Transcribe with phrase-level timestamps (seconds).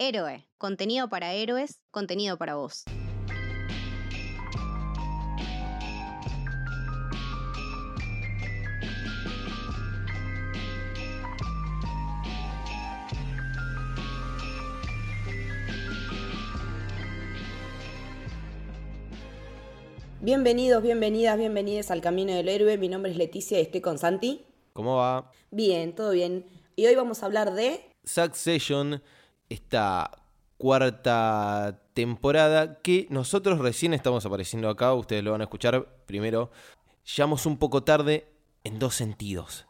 [0.00, 2.84] Héroe, contenido para héroes, contenido para vos.
[20.20, 22.78] Bienvenidos, bienvenidas, bienvenidas al Camino del Héroe.
[22.78, 24.46] Mi nombre es Leticia y estoy con Santi.
[24.74, 25.32] ¿Cómo va?
[25.50, 26.46] Bien, todo bien.
[26.76, 27.80] Y hoy vamos a hablar de...
[28.04, 29.02] Succession,
[29.48, 30.10] esta
[30.56, 36.50] cuarta temporada que nosotros recién estamos apareciendo acá, ustedes lo van a escuchar primero.
[37.16, 38.28] Llegamos un poco tarde
[38.64, 39.67] en dos sentidos.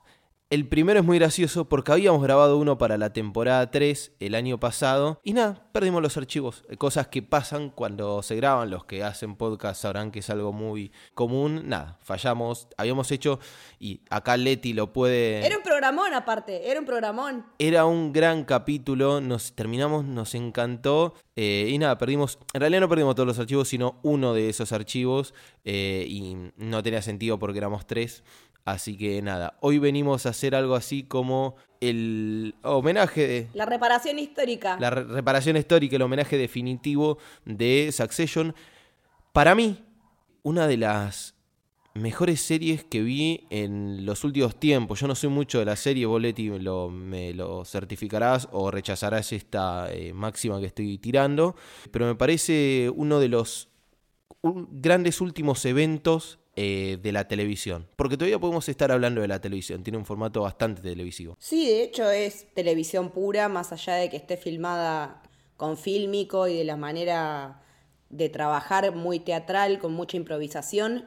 [0.51, 4.59] El primero es muy gracioso porque habíamos grabado uno para la temporada 3 el año
[4.59, 6.65] pasado y nada, perdimos los archivos.
[6.79, 10.91] Cosas que pasan cuando se graban, los que hacen podcast sabrán que es algo muy
[11.13, 11.65] común.
[11.67, 13.41] Nada, fallamos, habíamos hecho
[13.79, 15.45] y acá Leti lo puede...
[15.45, 17.45] Era un programón aparte, era un programón.
[17.59, 22.89] Era un gran capítulo, nos terminamos, nos encantó eh, y nada, perdimos, en realidad no
[22.89, 27.59] perdimos todos los archivos, sino uno de esos archivos eh, y no tenía sentido porque
[27.59, 28.25] éramos tres.
[28.73, 33.49] Así que nada, hoy venimos a hacer algo así como el homenaje de...
[33.55, 34.77] La reparación histórica.
[34.79, 38.55] La reparación histórica, el homenaje definitivo de Succession.
[39.33, 39.83] Para mí,
[40.43, 41.35] una de las
[41.95, 45.01] mejores series que vi en los últimos tiempos.
[45.01, 49.91] Yo no soy mucho de la serie, Boletti lo, me lo certificarás o rechazarás esta
[49.91, 51.57] eh, máxima que estoy tirando,
[51.91, 53.71] pero me parece uno de los
[54.43, 57.87] grandes últimos eventos eh, de la televisión.
[57.95, 61.37] Porque todavía podemos estar hablando de la televisión, tiene un formato bastante televisivo.
[61.39, 65.23] Sí, de hecho es televisión pura, más allá de que esté filmada
[65.57, 67.63] con fílmico y de la manera
[68.11, 71.05] de trabajar muy teatral, con mucha improvisación.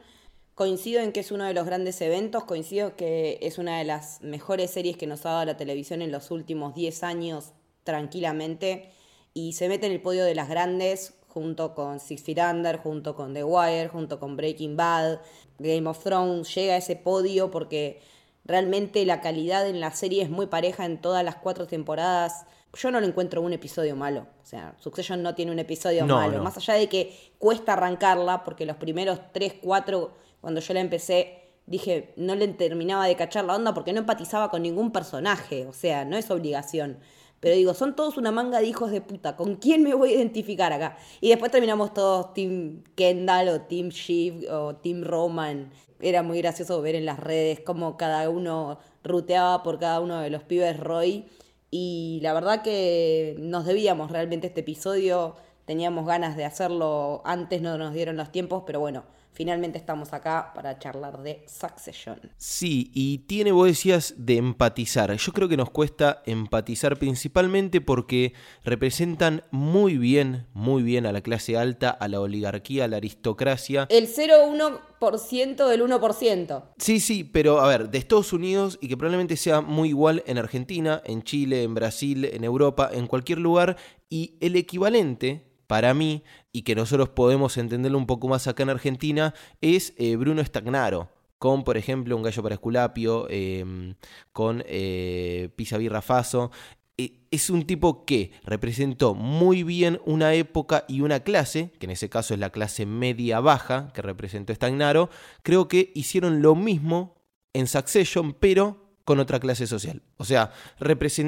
[0.56, 4.22] Coincido en que es uno de los grandes eventos, coincido que es una de las
[4.22, 7.52] mejores series que nos ha dado la televisión en los últimos 10 años
[7.84, 8.90] tranquilamente
[9.34, 13.16] y se mete en el podio de las grandes junto con Six Feet Under, junto
[13.16, 15.20] con The Wire, junto con Breaking Bad,
[15.60, 18.02] Game of Thrones, llega a ese podio porque
[18.46, 22.46] realmente la calidad en la serie es muy pareja en todas las cuatro temporadas.
[22.74, 24.28] Yo no le encuentro un episodio malo.
[24.42, 26.44] O sea, Succession no tiene un episodio malo.
[26.44, 31.42] Más allá de que cuesta arrancarla, porque los primeros tres, cuatro, cuando yo la empecé,
[31.66, 35.66] dije, no le terminaba de cachar la onda porque no empatizaba con ningún personaje.
[35.68, 37.00] O sea, no es obligación.
[37.42, 39.36] Pero digo, son todos una manga de hijos de puta.
[39.36, 40.98] ¿Con quién me voy a identificar acá?
[41.20, 45.72] Y después terminamos todos Team Kendall o Team Shiv o Team Roman.
[46.00, 50.30] Era muy gracioso ver en las redes cómo cada uno ruteaba por cada uno de
[50.30, 51.26] los pibes Roy.
[51.72, 55.36] Y la verdad que nos debíamos realmente este episodio.
[55.66, 60.52] Teníamos ganas de hacerlo antes, no nos dieron los tiempos, pero bueno finalmente estamos acá
[60.54, 62.20] para charlar de Succession.
[62.38, 65.16] Sí, y tiene, vos decías, de empatizar.
[65.16, 68.34] Yo creo que nos cuesta empatizar principalmente porque
[68.64, 73.88] representan muy bien, muy bien a la clase alta, a la oligarquía, a la aristocracia.
[73.90, 76.64] El 0,1% del 1%.
[76.78, 80.38] Sí, sí, pero a ver, de Estados Unidos y que probablemente sea muy igual en
[80.38, 83.78] Argentina, en Chile, en Brasil, en Europa, en cualquier lugar,
[84.10, 88.72] y el equivalente para mí, y que nosotros podemos entenderlo un poco más acá en
[88.72, 93.96] Argentina, es eh, Bruno Stagnaro con, por ejemplo, Un gallo para Esculapio, em,
[94.34, 96.52] con eh, Pisa Birra Faso.
[96.98, 101.92] E, es un tipo que representó muy bien una época y una clase, que en
[101.92, 105.10] ese caso es la clase media-baja que representó Stagnaro.
[105.42, 107.16] Creo que hicieron lo mismo
[107.54, 110.02] en Succession, pero con otra clase social.
[110.18, 110.52] O sea,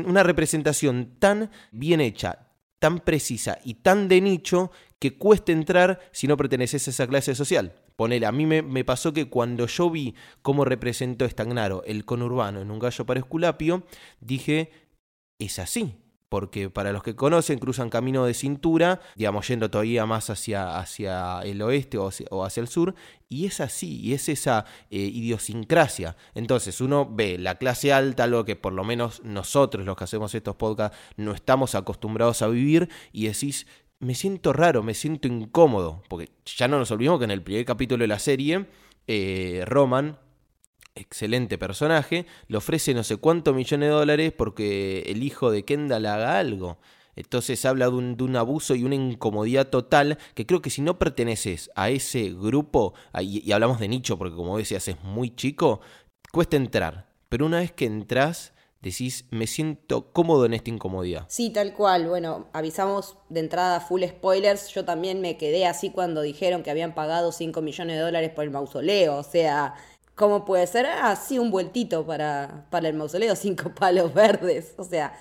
[0.05, 2.49] una representación tan bien hecha,
[2.83, 7.33] tan precisa y tan de nicho que cuesta entrar si no perteneces a esa clase
[7.33, 7.71] social.
[7.95, 12.71] Ponele, a mí me, pasó que cuando yo vi cómo representó Estagnaro el conurbano en
[12.71, 13.83] un gallo para Esculapio,
[14.19, 14.69] dije,
[15.39, 15.95] es así,
[16.33, 21.41] porque para los que conocen cruzan camino de cintura, digamos, yendo todavía más hacia, hacia
[21.41, 22.07] el oeste o
[22.43, 22.95] hacia, el sur,
[23.29, 26.17] y es así, y es esa eh, idiosincrasia.
[26.33, 30.33] Entonces uno ve la clase alta, algo que por lo menos nosotros los que hacemos
[30.33, 33.67] estos podcasts no estamos acostumbrados a vivir, y decís,
[33.99, 37.63] me siento raro, me siento incómodo, porque ya no nos olvidemos que en el primer
[37.63, 38.65] capítulo de la serie,
[39.05, 40.17] eh, Roman,
[40.95, 46.05] excelente personaje, le ofrece no sé cuántos millones de dólares porque el hijo de Kendall
[46.05, 46.77] haga algo.
[47.15, 51.69] Entonces habla de un, abuso y una incomodidad total que creo que si no perteneces
[51.75, 55.81] a ese grupo, y, hablamos de nicho porque como decías es muy chico,
[56.31, 57.07] cuesta entrar.
[57.29, 61.25] Pero una vez que entras, decís, me siento cómodo en esta incomodidad.
[61.29, 62.07] Sí, tal cual.
[62.07, 64.67] Bueno, avisamos de entrada full spoilers.
[64.69, 68.43] Yo también me quedé así cuando dijeron que habían pagado 5 millones de dólares por
[68.43, 69.17] el mausoleo.
[69.17, 69.73] O sea,
[70.15, 70.85] ¿Cómo puede ser?
[70.85, 74.73] Ah, sí, un vueltito para, para el mausoleo, cinco palos verdes.
[74.77, 75.13] O sea,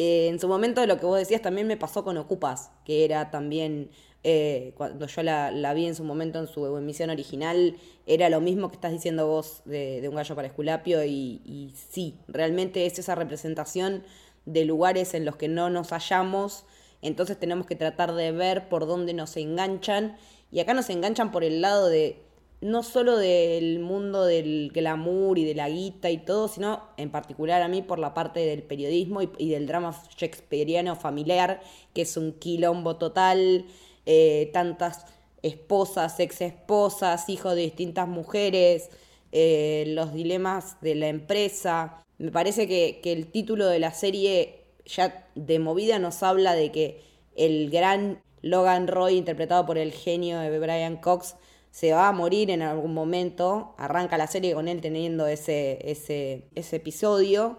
[0.00, 3.32] Eh, en su momento lo que vos decías también me pasó con Ocupas, que era
[3.32, 3.90] también,
[4.24, 8.40] eh, cuando yo la, la, vi en su momento en su emisión original, era lo
[8.40, 12.86] mismo que estás diciendo vos de, de Un gallo para Esculapio y, y, sí, realmente
[12.86, 14.04] es esa representación
[14.46, 16.64] de lugares en los que no nos hallamos,
[17.02, 20.16] entonces tenemos que tratar de ver por dónde nos enganchan
[20.52, 22.22] y acá nos enganchan por el lado de
[22.60, 27.62] no solo del mundo del glamour y de la guita y todo, sino en particular
[27.62, 31.60] a mí por la parte del periodismo y, del drama shakespeariano familiar,
[31.94, 33.66] que es un quilombo total,
[34.06, 35.04] eh, tantas
[35.42, 38.90] esposas, ex esposas, hijos de distintas mujeres,
[39.32, 42.04] eh, los dilemas de la empresa.
[42.18, 46.72] Me parece que, que el título de la serie ya de movida nos habla de
[46.72, 47.02] que
[47.36, 51.36] el gran Logan Roy, interpretado por el genio de Brian Cox,
[51.76, 53.74] se va a morir en algún momento.
[53.76, 57.58] Arranca la serie con él teniendo ese, ese, ese episodio.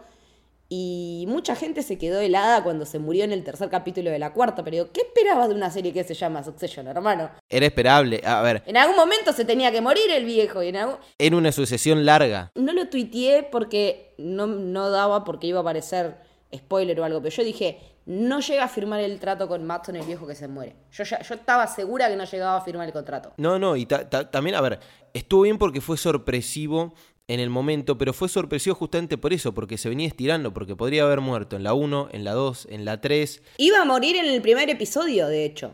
[0.69, 4.33] Y mucha gente se quedó helada cuando se murió en el tercer capítulo de la
[4.33, 4.63] cuarta.
[4.63, 7.29] Pero ¿qué esperabas de una serie que se llama Succession, hermano?
[7.47, 8.19] Era esperable.
[8.25, 8.63] A ver.
[8.65, 10.63] En algún momento se tenía que morir el viejo.
[10.63, 10.97] Y en algún...
[11.19, 12.51] Era una sucesión larga.
[12.55, 16.17] No lo tuiteé porque no, no daba, porque iba a aparecer
[16.55, 17.21] spoiler o algo.
[17.21, 20.47] Pero yo dije, no llega a firmar el trato con Matson, el viejo que se
[20.47, 20.75] muere.
[20.91, 23.33] Yo, ya, yo estaba segura que no llegaba a firmar el contrato.
[23.38, 24.79] No, no, y también, a ver,
[25.13, 26.94] estuvo bien porque fue sorpresivo
[27.27, 31.03] en el momento, pero fue sorpresivo justamente por eso, porque se venía estirando, porque podría
[31.03, 33.44] haber muerto en la 1, en la 2, en la 3.
[33.57, 35.73] Iba a morir en el primer episodio, de hecho.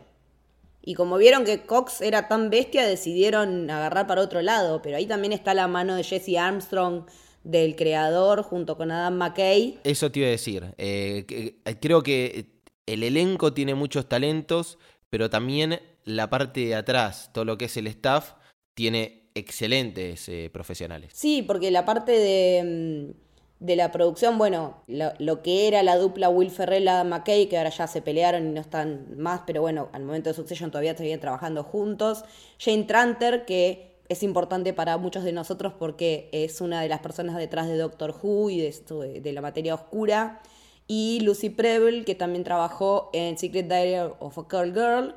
[0.82, 5.06] Y como vieron que Cox era tan bestia, decidieron agarrar para otro lado, pero ahí
[5.06, 7.04] también está la mano de Jesse Armstrong,
[7.44, 9.78] del creador junto con Adam McKay.
[9.84, 10.74] Eso te iba a decir.
[10.78, 12.46] Eh, eh, creo que
[12.86, 14.78] el elenco tiene muchos talentos,
[15.10, 18.32] pero también la parte de atrás, todo lo que es el staff,
[18.74, 21.12] tiene excelentes eh, profesionales.
[21.14, 23.24] Sí, porque la parte de, mm,
[23.64, 27.70] de la producción, bueno, lo, que era la dupla Will Ferrell, Adam McKay, que ahora
[27.70, 31.20] ya se pelearon y no están más, pero bueno, al momento de Succession todavía seguían
[31.20, 32.24] trabajando juntos.
[32.58, 37.36] Jane Tranter, que es importante para muchos de nosotros porque es una de las personas
[37.36, 40.42] detrás de Doctor Who y de, la materia oscura.
[40.86, 45.14] Y Lucy Preble, que también trabajó en Secret Diary of a Curl Girl.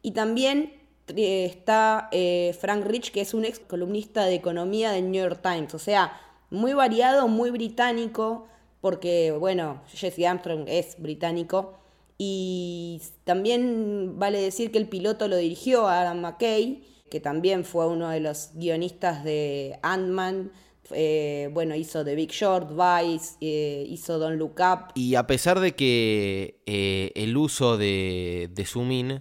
[0.00, 0.72] Y también
[1.08, 5.40] eh, está eh, Frank Rich, que es un ex columnista de economía del New York
[5.42, 5.74] Times.
[5.74, 6.20] O sea,
[6.50, 8.46] muy variado, muy británico,
[8.80, 11.74] porque, bueno, Jesse Armstrong es británico.
[12.16, 18.08] Y también vale decir que el piloto lo dirigió Adam McKay que también fue uno
[18.10, 20.52] de los guionistas de Ant-Man.
[20.90, 24.92] Eh, bueno, hizo The Big Short, Vice, eh, hizo Don't Look Up.
[24.94, 29.20] Y a pesar de que eh, el uso de, de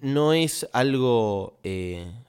[0.00, 1.60] no es algo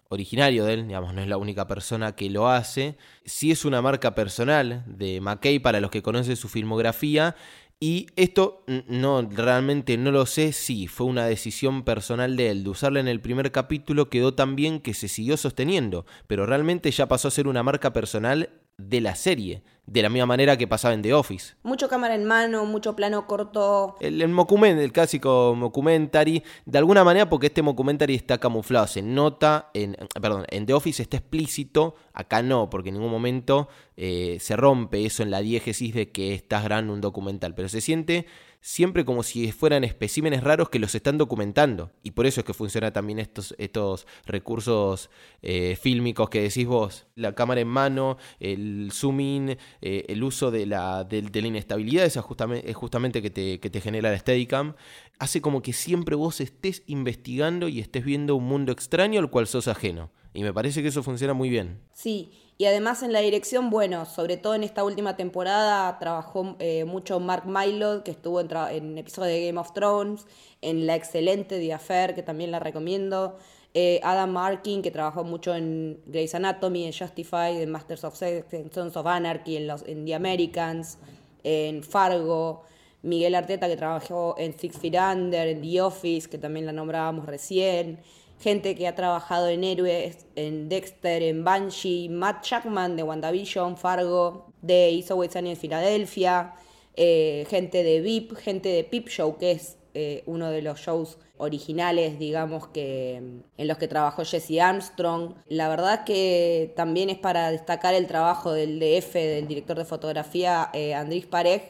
[0.09, 3.81] originario de él, digamos, no es la única persona que lo hace, sí es una
[3.81, 7.35] marca personal de McKay para los que conocen su filmografía
[7.83, 12.69] y esto no realmente no lo sé si fue una decisión personal de él de
[12.69, 17.09] usarla en el primer capítulo quedó tan bien que se siguió sosteniendo, pero realmente ya
[17.09, 20.93] pasó a ser una marca personal de la serie, de la misma manera que pasaba
[20.93, 21.55] en The Office.
[21.63, 23.95] Mucho cámara en mano, mucho plano corto.
[23.99, 24.33] El, el,
[24.63, 30.45] el clásico mockumentary, de alguna manera porque este mockumentary está camuflado, se nota, en, perdón,
[30.49, 33.67] en The Office está explícito, acá no, porque en ningún momento
[33.97, 37.81] eh, se rompe eso en la diégesis de que estás grabando un documental, pero se
[37.81, 38.25] siente
[38.63, 41.91] siempre como si fueran especímenes raros que los están documentando.
[42.01, 45.09] Y por eso es que funciona también estos, estos recursos
[45.41, 47.05] eh, fílmicos que decís vos.
[47.15, 52.21] La cámara en mano, el zooming, eh, el uso de la, de, la inestabilidad, esa
[52.21, 54.75] justamente, es justamente que te, que te genera la Steadicam.
[55.19, 59.45] Hace como que siempre vos estés investigando y estés viendo un mundo extraño al cual
[59.45, 60.09] sos ajeno.
[60.33, 61.81] Y me parece que eso funciona muy bien.
[61.91, 66.85] Sí, y además en la dirección, bueno, sobre todo en esta última temporada trabajó eh,
[66.85, 70.25] mucho Mark Mylod, que estuvo en, en episodios de Game of Thrones,
[70.61, 73.37] en la excelente The Affair, que también la recomiendo.
[73.73, 78.53] Eh, Adam Markin, que trabajó mucho en Grey's Anatomy, en Justified, en Masters of Sex,
[78.53, 80.99] en Sons of Anarchy, en, los, en The Americans,
[81.43, 82.65] en Fargo.
[83.01, 87.25] Miguel Arteta, que trabajó en Six Feet Under, en The Office, que también la nombrábamos
[87.25, 87.99] recién
[88.43, 94.47] gente que ha trabajado en Héroes, en Dexter, en Banshee, Matt Jackman de WandaVision, Fargo,
[94.61, 96.53] de Iso en Filadelfia,
[96.95, 101.17] eh, gente de VIP, gente de Pip Show, que es eh, uno de los shows
[101.37, 105.35] originales, digamos, que en los que trabajó Jesse Armstrong.
[105.47, 110.69] La verdad que también es para destacar el trabajo del DF, del director de fotografía
[110.73, 111.61] eh, Andrés Parej,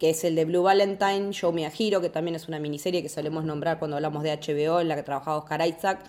[0.00, 3.02] que es el de Blue Valentine, Show Me a Hero, que también es una miniserie
[3.02, 6.00] que solemos nombrar cuando hablamos de HBO, en la que trabajaba Oscar Isaac.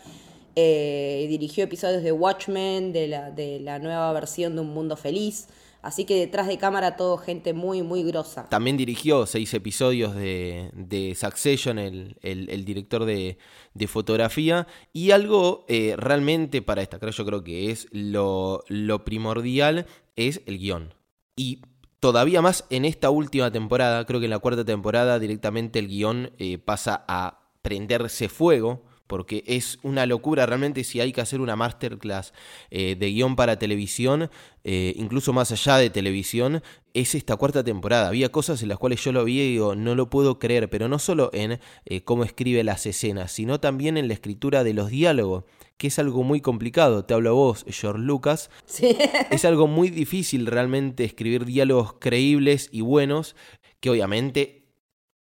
[0.56, 5.50] Eh, dirigió episodios de Watchmen, de la, de la nueva versión de Un Mundo Feliz.
[5.82, 8.48] Así que detrás de cámara todo gente muy, muy grosa.
[8.48, 13.40] También dirigió seis episodios de, de Succession, el, el, director de,
[13.74, 14.68] de, fotografía.
[14.94, 20.60] Y algo eh, realmente para destacar, yo creo que es lo, lo primordial, es el
[20.60, 20.94] guion.
[21.36, 21.62] Y
[22.02, 26.32] todavía más en esta última temporada, creo que en la cuarta temporada directamente el guion
[26.38, 30.46] eh, pasa a prenderse fuego porque es una locura.
[30.46, 32.32] Realmente si hay que hacer una masterclass
[32.70, 34.30] eh, de guion para televisión,
[34.64, 38.08] eh, incluso más allá de televisión, es esta cuarta temporada.
[38.08, 40.88] Había cosas en las cuales yo lo vi y digo, no lo puedo creer, pero
[40.88, 44.90] no solo en eh, cómo escribe las escenas, sino también en la escritura de los
[44.90, 45.44] diálogos,
[45.82, 47.06] que es algo muy complicado.
[47.06, 48.52] Te hablo a vos, George Lucas.
[49.32, 53.36] Es algo muy difícil realmente escribir diálogos creíbles y buenos,
[53.80, 54.68] que obviamente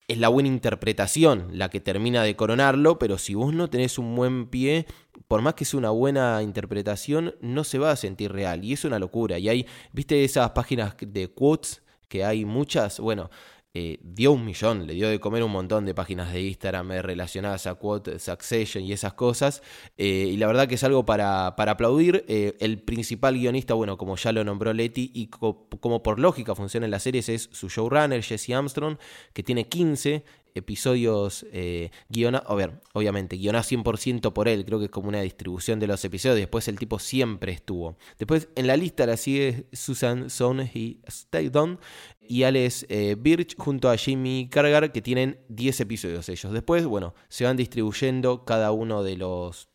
[0.08, 4.16] es la buena interpretación la que termina de coronarlo, pero si vos no tenés un
[4.16, 4.86] buen pie,
[5.28, 8.64] por más que sea una buena interpretación, no se va a sentir real.
[8.64, 9.40] Y es una locura.
[9.40, 13.32] Y hay, viste esas páginas de quotes, que hay muchas, bueno,
[13.76, 17.02] eh, dio un millón, le dio de comer un montón de páginas de Instagram eh,
[17.02, 19.64] relacionadas a Quote Succession y esas cosas.
[19.98, 22.24] Eh, y la verdad que es algo para, para aplaudir.
[22.28, 26.92] el principal guionista, bueno, como ya lo nombró Letty, y como por lógica funciona en
[26.92, 28.98] las series, es su showrunner, Jesse Armstrong,
[29.34, 30.24] que tiene 15
[30.56, 31.90] episodios eh,
[32.46, 36.04] a ver, obviamente, guionados 100% por él, creo que es como una distribución de los
[36.06, 37.98] episodios, después el tipo siempre estuvo.
[38.18, 41.80] Después en la lista la sigue Susan Son y Staydon
[42.22, 46.54] y Alex eh, Birch junto a Jimmy Cargar que tienen 10 episodios ellos.
[46.54, 49.70] Después, bueno, se van distribuyendo cada uno de los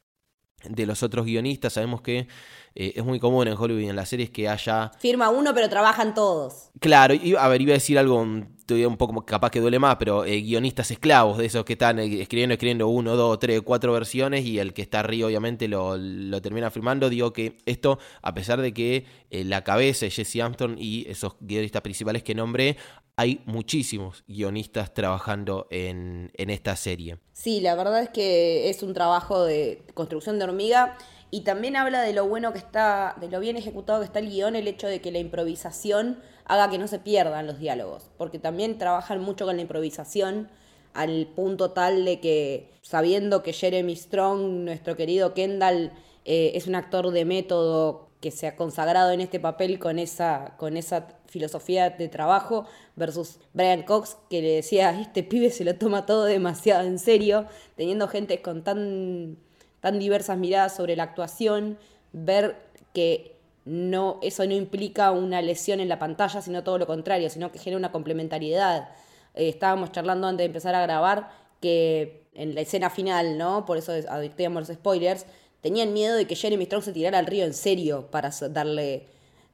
[0.65, 1.75] de los otros guionistas.
[1.75, 2.29] Sabemos que
[2.75, 4.93] eh, es muy común en Hollywood y en las series que haya...
[4.99, 6.71] Firma uno, pero trabajan todos.
[6.81, 10.25] Claro, y, a ver, iba a decir algo un poco capaz que duele más, pero
[10.25, 14.45] eh, guionistas esclavos de esos que están eh, escribiendo, escribiendo uno, dos, tres, cuatro versiones
[14.45, 17.09] y el que está arriba obviamente lo, lo termina firmando.
[17.09, 21.83] Digo que esto, a pesar de que la cabeza es Jesse Armstrong y esos guionistas
[21.83, 22.77] principales que nombré,
[23.19, 27.19] hay muchísimos guionistas trabajando en, en esta serie.
[27.33, 30.97] Sí, la verdad es que es un trabajo de construcción de hormiga
[31.33, 34.31] y también habla de lo bueno que está, de lo bien ejecutado que está el
[34.31, 38.39] guion, el hecho de que la improvisación haga que no se pierdan los diálogos, porque
[38.39, 40.49] también trabajan mucho con la improvisación
[40.95, 45.91] al punto tal de que sabiendo que Jeremy Strong, nuestro querido Kendall,
[46.25, 50.55] eh, es un actor de método que se ha consagrado en este papel con esa,
[50.57, 55.77] con esa filosofía de trabajo, versus Brian Cox, que le decía, este pibe se lo
[55.77, 57.47] toma todo demasiado en serio,
[57.77, 59.37] teniendo gente con tan
[59.81, 61.79] tan diversas miradas sobre la actuación,
[62.13, 62.57] ver
[62.93, 67.53] que no, eso no implica una lesión en la pantalla, sino todo lo contrario, sino
[67.53, 68.89] que genera una complementariedad.
[69.35, 73.67] Eh, estábamos charlando antes de empezar a grabar que en la escena final, ¿no?
[73.67, 75.27] Por eso adictíamos los spoilers,
[75.61, 79.07] tenían miedo de que Jeremy Strong se tirara al río en serio para darle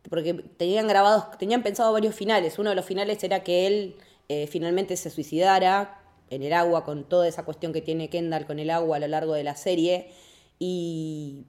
[0.08, 2.58] porque tenían grabados, tenían pensado varios finales.
[2.58, 3.96] Uno de los finales era que él
[4.28, 8.58] eh, finalmente se suicidara en el agua con toda esa cuestión que tiene Kendall con
[8.58, 10.10] el agua a lo largo de la serie
[10.58, 11.44] y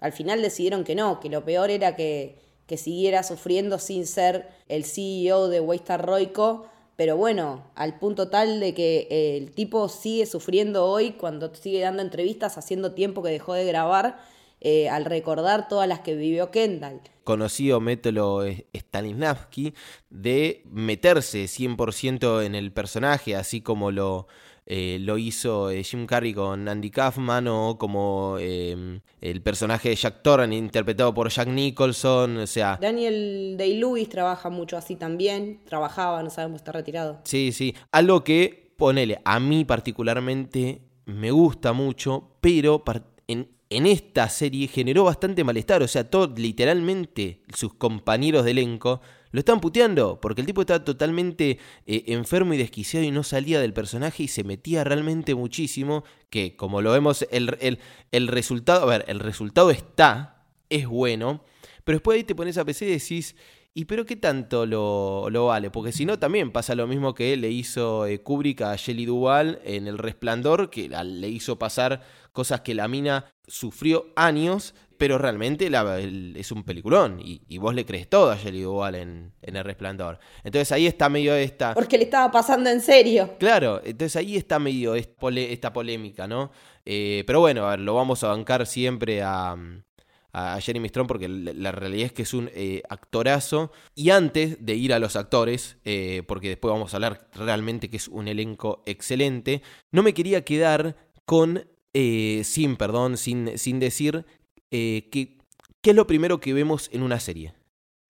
[0.00, 4.48] al final decidieron que no, que lo peor era que, que siguiera sufriendo sin ser
[4.68, 6.66] el CEO de Waystar Roico,
[6.98, 12.02] pero bueno, al punto tal de que el tipo sigue sufriendo hoy cuando sigue dando
[12.02, 14.18] entrevistas haciendo tiempo que dejó de grabar
[14.60, 17.00] eh, al recordar todas las que vivió Kendall.
[17.22, 18.42] Conocido método
[18.74, 19.74] Stanislavski
[20.10, 24.26] de meterse 100% en el personaje, así como lo,
[24.70, 29.96] eh, lo hizo eh, Jim Carrey con Andy Kaufman o como em, el personaje de
[29.96, 32.78] Jack Torrance interpretado por Jack Nicholson, o sea...
[32.78, 37.18] Daniel Day-Lewis trabaja mucho así también, trabajaba, no sabemos, está retirado.
[37.24, 42.84] Sí, sí, algo que, ponele, a mí particularmente me gusta mucho, pero
[43.26, 45.82] en en esta serie generó bastante malestar.
[45.82, 50.84] O sea, todo, literalmente sus compañeros de elenco lo están puteando porque el tipo estaba
[50.84, 56.04] totalmente eh, enfermo y desquiciado y no salía del personaje y se metía realmente muchísimo.
[56.30, 57.78] Que como lo vemos, el,
[58.10, 61.44] el, resultado, a ver, el resultado está, es bueno,
[61.84, 63.36] pero después ahí te pones a PC y decís.
[63.74, 65.70] ¿Y pero qué tanto lo, lo vale?
[65.70, 69.60] Porque si no, también pasa lo mismo que le hizo eh, Kubrick a Shelley Duvall
[69.62, 72.00] en El Resplandor, que le hizo pasar
[72.32, 75.70] cosas que la mina sufrió años, pero realmente
[76.36, 77.20] es un peliculón.
[77.20, 80.18] Y, vos le crees todo a Shelley Duvall en, El Resplandor.
[80.44, 81.74] Entonces ahí está medio esta.
[81.74, 83.36] Porque le estaba pasando en serio.
[83.38, 86.50] Claro, entonces ahí está medio esta polémica, ¿no?
[86.84, 89.56] Eh, pero bueno, a ver, lo vamos a bancar siempre a,
[90.32, 93.72] a Jeremy Strong porque la, realidad es que es un eh, actorazo.
[93.94, 97.96] Y antes de ir a los actores, eh, porque después vamos a hablar realmente que
[97.96, 101.64] es un elenco excelente, no me quería quedar con
[101.94, 104.26] eh, sin, perdón, sin, sin decir
[104.70, 105.38] eh, que,
[105.80, 107.54] qué es lo primero que vemos en una serie.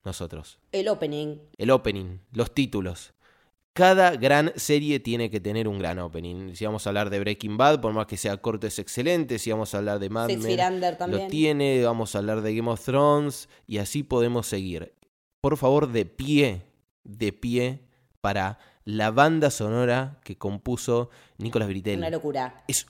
[0.05, 0.59] nosotros.
[0.73, 1.37] El opening.
[1.59, 3.13] El opening, los títulos.
[3.75, 6.55] Cada gran serie tiene que tener un gran opening.
[6.55, 9.39] Si vamos a hablar de Breaking Bad, por más que sea corto, es excelente.
[9.39, 11.85] Si vamos a hablar de Mad Men, lo tiene.
[11.85, 14.95] Vamos a hablar de Game of Thrones y así podemos seguir.
[15.41, 16.63] Por favor, de pie,
[17.05, 17.81] de pie
[18.21, 21.99] para la banda sonora que compuso Nicolas Britel.
[21.99, 22.65] Una locura.
[22.67, 22.87] Es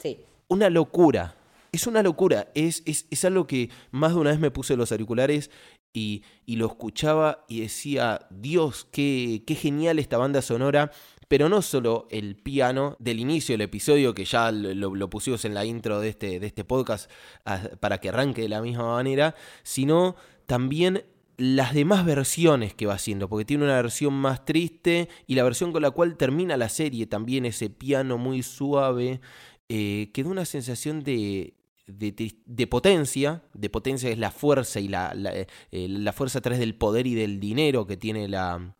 [0.00, 0.18] Sí.
[0.48, 1.36] una locura.
[1.72, 2.52] Es una locura.
[2.54, 5.50] Es, es, es algo que más de una vez me puse los auriculares
[5.94, 10.90] y, y lo escuchaba y decía, Dios, qué, qué genial esta banda sonora.
[11.28, 15.54] Pero no solo el piano del inicio del episodio, que ya lo, lo pusimos en
[15.54, 17.10] la intro de este, de este podcast
[17.46, 20.14] ah, para que arranque de la misma manera, sino
[20.44, 21.06] también
[21.38, 25.72] las demás versiones que va haciendo, porque tiene una versión más triste y la versión
[25.72, 29.22] con la cual termina la serie también, ese piano muy suave,
[29.70, 31.54] eh, que da una sensación de,
[31.98, 36.74] de, potencia, de potencia es la fuerza y la, eh, la fuerza a través del
[36.74, 38.74] poder y del dinero que tiene la,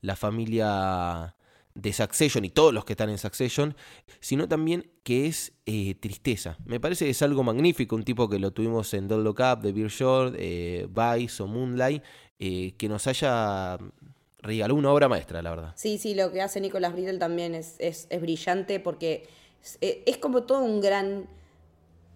[0.00, 1.34] la familia
[1.74, 3.74] de Succession y todos los que están en Succession,
[4.20, 6.56] sino también que es eh, tristeza.
[6.64, 9.62] Me parece que es algo magnífico, un tipo que lo tuvimos en Don't Look Up,
[9.62, 12.02] The Beer Short, eh, Vice o Moonlight,
[12.38, 13.78] eh, que nos haya
[14.38, 15.72] regalado una obra maestra, la verdad.
[15.74, 19.26] Sí, sí, lo que hace Nicolas Brittle también es, es, es brillante porque
[19.80, 21.26] es como todo un gran,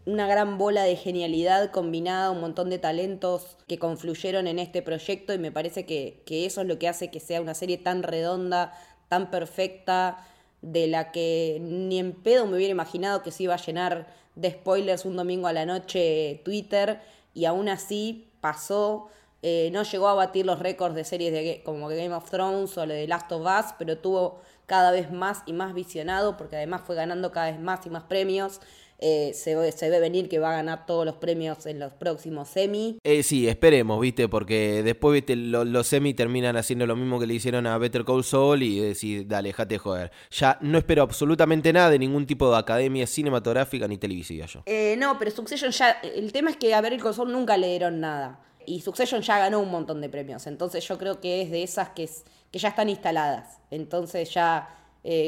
[0.08, 5.34] una gran bola de genialidad combinada, un montón de talentos que confluyeron en este proyecto
[5.34, 8.02] y me parece que, que eso es lo que hace que sea una serie tan
[8.02, 8.72] redonda,
[9.08, 10.26] tan perfecta,
[10.62, 14.50] de la que ni en pedo me hubiera imaginado que se iba a llenar de
[14.52, 17.00] spoilers un domingo a la noche Twitter
[17.34, 19.08] y aún así pasó.
[19.42, 22.86] Eh, no llegó a batir los récords de series de, como Game of Thrones o
[22.86, 26.96] de Last of Us, pero tuvo cada vez más y más visionado porque además fue
[26.96, 28.60] ganando cada vez más y más premios.
[29.00, 31.92] Eh, se, ve, se ve venir que va a ganar todos los premios en los
[31.92, 32.98] próximos semi.
[33.04, 34.26] Eh, sí, esperemos, ¿viste?
[34.28, 35.36] Porque después, ¿viste?
[35.36, 38.80] Lo- los semi terminan haciendo lo mismo que le hicieron a Better Call Saul y
[38.80, 40.10] decir, dale, déjate de joder.
[40.32, 44.62] Ya no espero absolutamente nada de ningún tipo de academia cinematográfica ni televisiva yo.
[44.66, 45.90] Eh, no, pero Succession ya.
[46.02, 48.40] El tema es que a Better Call Saul nunca le dieron nada.
[48.66, 50.46] Y Succession ya ganó un montón de premios.
[50.48, 53.60] Entonces yo creo que es de esas que, es- que ya están instaladas.
[53.70, 54.74] Entonces ya.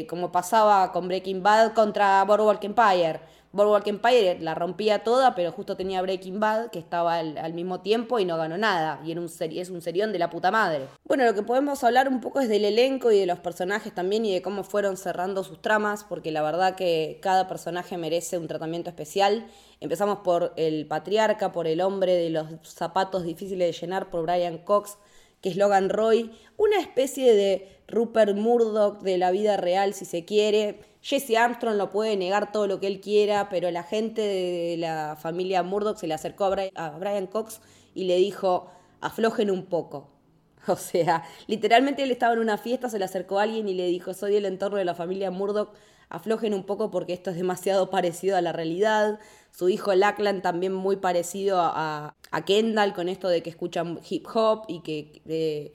[0.08, 3.20] como pasaba con Breaking Bad contra Boardwalk Empire.
[3.52, 8.20] Boardwalk Empire la rompía toda, pero justo tenía Breaking Bad, que estaba al, mismo tiempo
[8.20, 9.00] y no ganó nada.
[9.04, 10.86] Y un es un serión de la puta madre.
[11.04, 14.24] Bueno, lo que podemos hablar un poco es del elenco y de los personajes también
[14.24, 18.46] y de cómo fueron cerrando sus tramas, porque la verdad que cada personaje merece un
[18.46, 19.46] tratamiento especial.
[19.80, 24.58] Empezamos por el patriarca, por el hombre de los zapatos difíciles de llenar, por Brian
[24.58, 24.96] Cox,
[25.40, 30.24] que es Logan Roy, una especie de Rupert Murdoch de la vida real, si se
[30.24, 30.89] quiere.
[31.02, 35.16] Jesse Armstrong lo puede negar todo lo que él quiera, pero la gente de la
[35.16, 37.60] familia Murdoch se le acercó a Bri- a Brian Cox
[37.94, 40.08] y le dijo, aflojen un poco.
[40.68, 43.86] O sea, literalmente él estaba en una fiesta, se le acercó a alguien y le
[43.86, 45.72] dijo, soy el entorno de la familia Murdoch,
[46.10, 49.18] aflojen un poco porque esto es demasiado parecido a la realidad.
[49.52, 54.26] Su hijo Lachlan también muy parecido a, a Kendall con esto de que escuchan hip
[54.34, 55.72] hop y que eh,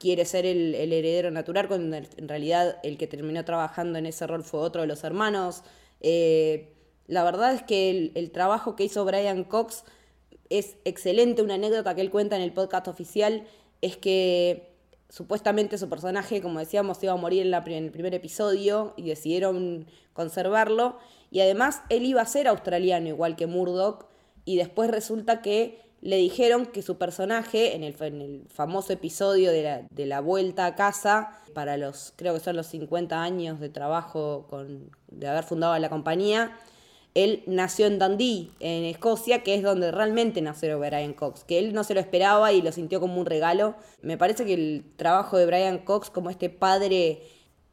[0.00, 4.42] quiere ser el, heredero natural, cuando en realidad el que terminó trabajando en ese rol
[4.42, 5.62] fue otro de los hermanos.
[6.00, 6.72] Eh,
[7.06, 9.84] la verdad es que el, trabajo que hizo Brian Cox
[10.48, 11.42] es excelente.
[11.42, 13.44] Una anécdota que él cuenta en el podcast oficial
[13.82, 14.72] es que
[15.10, 19.86] supuestamente su personaje, como decíamos, iba a morir en, en el primer episodio y decidieron
[20.14, 20.96] conservarlo.
[21.30, 24.06] Y además él iba a ser australiano, igual que Murdoch.
[24.46, 29.52] Y después resulta que le dijeron que su personaje, en el, en el famoso episodio
[29.52, 33.60] de la, de la vuelta a casa, para los, creo que son los 50 años
[33.60, 36.56] de trabajo con, de haber fundado la compañía,
[37.14, 41.72] él nació en Dundee, en Escocia, que es donde realmente nació Brian Cox, que él
[41.74, 43.74] no se lo esperaba y lo sintió como un regalo.
[44.00, 47.22] Me parece que el trabajo de Brian Cox como este padre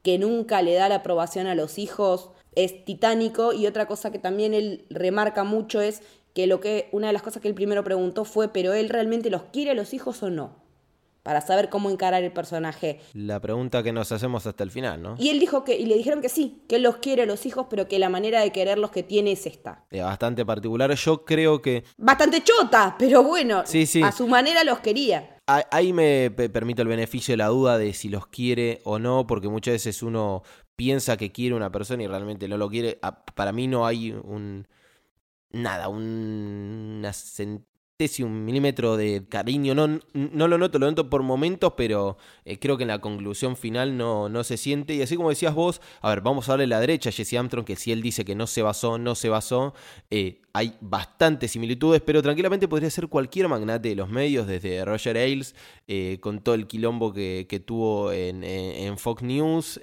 [0.02, 4.18] que nunca le da la aprobación a los hijos es titánico y otra cosa que
[4.18, 6.02] también él remarca mucho es
[6.38, 9.32] que lo que una de las cosas que él primero preguntó fue, pero él realmente
[9.32, 10.52] los quiere a los hijos o no,
[11.24, 13.00] para saber cómo encarar el personaje.
[13.16, 15.16] La pregunta que nos hacemos hasta el final, ¿no?
[15.18, 17.48] Y él dijo que, y le dijeron que sí, que él los quiere a los
[17.48, 19.84] hijos, pero que la manera de quererlos que tiene es esta.
[19.90, 20.94] Eh, bastante particular.
[20.94, 24.04] Yo creo que Bastante chota, pero bueno, Sí, sí.
[24.04, 25.38] a su manera los quería.
[25.48, 29.26] ahí me pe- permito el beneficio de la duda de si los quiere o no,
[29.26, 30.44] porque muchas veces uno
[30.76, 33.00] piensa que quiere una persona y realmente no lo quiere.
[33.34, 34.68] Para mí no hay un...
[35.52, 37.14] Nada, un- una
[38.06, 39.74] sen- un milímetro de cariño.
[39.74, 43.56] No, no lo noto, lo noto por momentos, pero eh, creo que en la conclusión
[43.58, 44.94] final no, no se siente.
[44.94, 47.66] Y así como decías vos, a ver, vamos a darle la derecha a Jesse Armstrong,
[47.66, 49.74] que si él dice que no se basó, no se basó.
[50.12, 55.16] Eh, hay bastantes similitudes, pero tranquilamente podría ser cualquier magnate de los medios, desde Roger
[55.16, 55.54] Ailes,
[55.88, 59.80] eh, con todo el quilombo que, tuvo en, Fox News.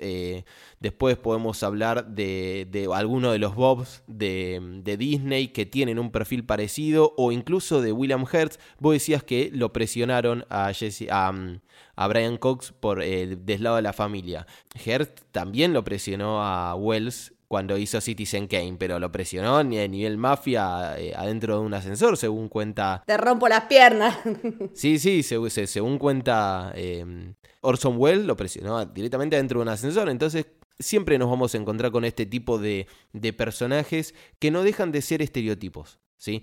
[0.81, 6.11] después podemos hablar de, de alguno de los Bobs de, de Disney que tienen un
[6.11, 11.33] perfil parecido, o incluso de William Hertz, vos decías que lo presionaron a, Jesse, a,
[11.33, 11.61] mm,
[12.09, 14.47] Brian Cox por el deslado de la familia.
[14.85, 19.89] Hertz también lo presionó a Wells cuando hizo Citizen Kane, pero lo presionó ni a
[19.89, 23.03] nivel mafia eh, adentro de un ascensor, según cuenta.
[23.07, 24.19] Te rompo las piernas.
[24.75, 30.09] sí, sí, según, cuenta em, Orson Welles, lo presionó directamente adentro de un ascensor.
[30.09, 30.47] Entonces,
[30.79, 35.01] siempre nos vamos a encontrar con este tipo de, de personajes que no dejan de
[35.01, 36.01] ser estereotipos.
[36.17, 36.43] ¿sí?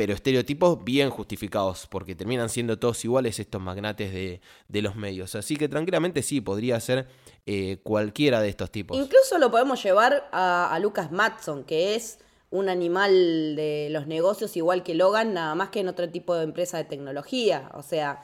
[0.00, 5.34] Pero estereotipos bien justificados, porque terminan siendo todos iguales estos magnates de, los medios.
[5.34, 7.06] Así que tranquilamente sí, podría ser
[7.44, 8.96] eh, cualquiera de estos tipos.
[8.96, 13.12] Incluso lo podemos llevar a, Lucas Matson, que es un animal
[13.56, 16.84] de los negocios igual que Logan, nada más que en otro tipo de empresa de
[16.84, 17.70] tecnología.
[17.74, 18.22] O sea,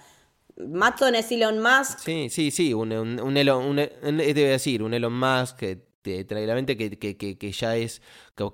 [0.57, 1.99] Matson es Elon Musk.
[1.99, 5.62] Sí, sí, sí, un, un, Elon, decir, un Elon Musk
[6.25, 8.03] tranquilamente que, que, que, ya es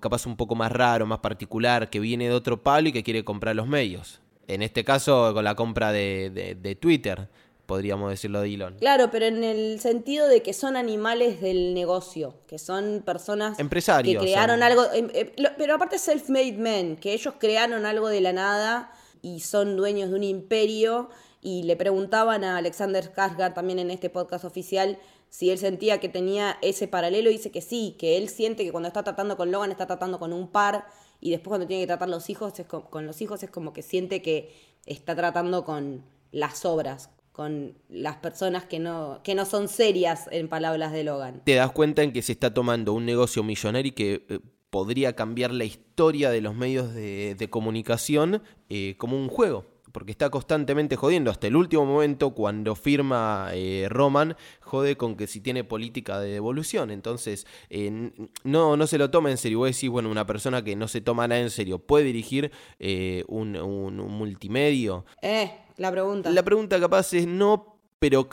[0.01, 3.25] capaz un poco más raro, más particular, que viene de otro palo y que quiere
[3.25, 4.21] comprar los medios.
[4.49, 7.29] En este caso, con la compra de, de, Twitter,
[7.67, 8.77] podríamos decirlo de Elon.
[8.79, 14.23] Claro, pero en el sentido de que son animales del negocio, que son personas Empresarios,
[14.23, 18.33] que crearon algo, em, em, pero aparte self-made men, que ellos crearon algo de la
[18.33, 21.09] nada y son dueños de un imperio
[21.41, 24.99] y le preguntaban a Alexander Skarsgård también en este podcast oficial
[25.33, 28.89] si él sentía que tenía ese paralelo, dice que sí, que él siente que cuando
[28.89, 30.85] está tratando con Logan está tratando con un par
[31.23, 34.21] y después cuando tiene que tratar los hijos con, los hijos es como que siente
[34.21, 40.29] que está tratando con las obras, con las personas que no, que no son serias
[40.31, 41.41] en palabras de Logan.
[41.47, 45.17] Te das cuenta en que se está tomando un negocio millonario y que eh, podría
[45.17, 50.97] cambiar la historia de los medios de, comunicación eh, como un juego porque está constantemente
[50.97, 51.31] jodiendo.
[51.31, 56.31] Hasta el último momento, cuando firma eh, Roman, jode con que si tiene política de
[56.31, 56.91] devolución.
[56.91, 58.11] Entonces, eh,
[58.45, 59.59] no, no se lo toma en serio.
[59.59, 63.25] Vos decís, bueno, una persona que no se toma nada en serio, ¿puede dirigir eh,
[63.29, 65.05] un, un, multimedio?
[65.21, 66.31] Eh, la pregunta.
[66.31, 68.29] La pregunta capaz es no, pero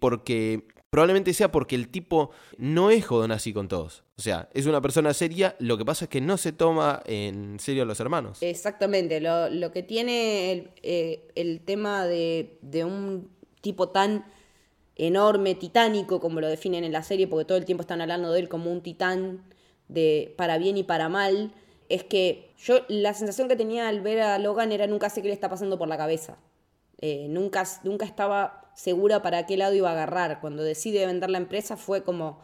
[0.00, 4.04] porque Probablemente sea porque el tipo no es jodón así con todos.
[4.16, 7.60] O sea, es una persona seria, lo que pasa es que no se toma en
[7.60, 8.38] serio a los hermanos.
[8.40, 14.24] Exactamente, lo, que tiene el, eh, tema de, un tipo tan
[14.96, 18.40] enorme, titánico, como lo definen en la serie, porque todo el tiempo están hablando de
[18.40, 19.44] él como un titán
[19.88, 21.52] de para bien y para mal,
[21.90, 25.28] es que yo la sensación que tenía al ver a Logan era nunca sé qué
[25.28, 26.38] le está pasando por la cabeza.
[27.00, 30.40] Eh, nunca, nunca estaba segura para qué lado iba a agarrar.
[30.40, 32.40] Cuando decide vender la empresa fue como,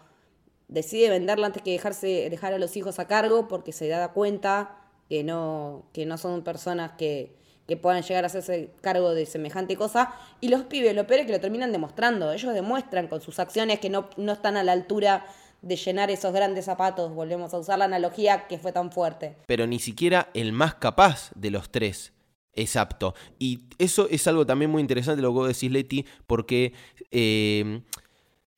[0.69, 4.77] decide venderla antes que dejarse, dejar a los hijos a cargo porque se da cuenta
[5.09, 7.37] que no, que no son personas que,
[7.67, 10.15] que puedan llegar a hacerse cargo de semejante cosa.
[10.41, 12.33] Y los pibes, lo peor es que lo terminan demostrando.
[12.33, 15.27] Ellos demuestran con sus acciones que no, no están a la altura
[15.63, 17.13] de llenar esos grandes zapatos.
[17.15, 19.37] Volvemos a usar la analogía que fue tan fuerte.
[19.47, 22.14] Pero ni siquiera el más capaz de los tres
[22.57, 23.15] es apto.
[23.39, 26.73] Y eso es algo también muy interesante lo que vos decís, Leti, porque
[27.11, 27.83] eh,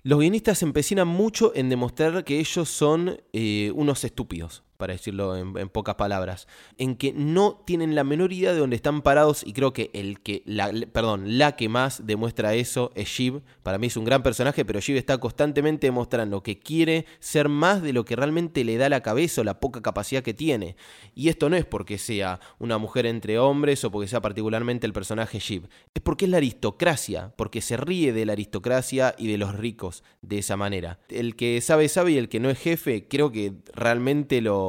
[0.03, 5.37] los guionistas se empecinan mucho en demostrar que ellos son eh, unos estúpidos para decirlo
[5.37, 6.47] en, pocas palabras,
[6.79, 10.21] en que no tienen la menor idea de dónde están parados y creo que el
[10.21, 13.43] que, la, perdón, la que más demuestra eso es Shiv.
[13.63, 17.83] Para mí es un gran personaje, pero Shiv está constantemente demostrando que quiere ser más
[17.83, 20.77] de lo que realmente le da la cabeza o la poca capacidad que tiene.
[21.15, 24.93] Y esto no es porque sea una mujer entre hombres o porque sea particularmente el
[24.93, 29.39] personaje Shiv, es porque es la aristocracia, porque se ríe de la aristocracia y de
[29.39, 30.99] los ricos de esa manera.
[31.09, 34.66] El que sabe sabe y el que no es jefe, creo que realmente lo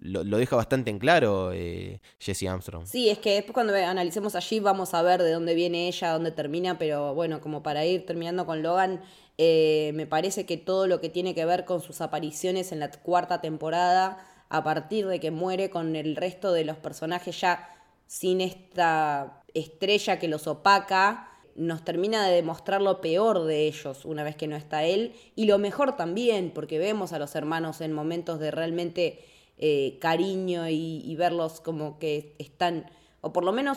[0.00, 2.86] lo, deja bastante en claro eh, Jesse Armstrong.
[2.86, 6.30] Sí, es que después cuando analicemos allí vamos a ver de dónde viene ella, dónde
[6.30, 9.00] termina, pero bueno, como para ir terminando con Logan,
[9.38, 12.90] eh, me parece que todo lo que tiene que ver con sus apariciones en la
[12.90, 17.68] cuarta temporada, a partir de que muere con el resto de los personajes ya
[18.06, 24.22] sin esta estrella que los opaca, nos termina de demostrar lo peor de ellos una
[24.22, 27.92] vez que no está él y lo mejor también, porque vemos a los hermanos en
[27.92, 29.24] momentos de realmente
[29.62, 33.76] eh, cariño y, verlos como que están, o por lo menos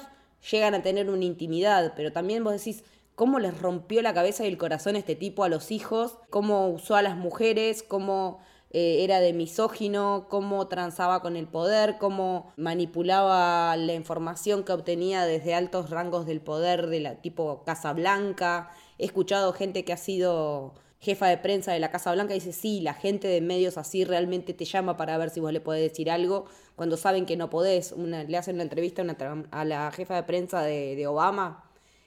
[0.50, 4.48] llegan a tener una intimidad, pero también vos decís, cómo les rompió la cabeza y
[4.48, 8.40] el corazón este tipo a los hijos, cómo usó a las mujeres, cómo
[8.72, 15.26] eh, era de misógino, cómo transaba con el poder, cómo manipulaba la información que obtenía
[15.26, 18.72] desde altos rangos del poder de la tipo Casa Blanca.
[18.98, 22.80] He escuchado gente que ha sido jefa de prensa de la Casa Blanca dice, sí,
[22.80, 26.10] la gente de medios así realmente te llama para ver si vos le podés decir
[26.10, 27.94] algo, cuando saben que no podés.
[27.98, 29.04] le hacen una entrevista
[29.52, 31.66] a la jefa de prensa de, Obama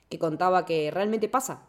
[0.08, 1.62] que contaba que realmente pasa,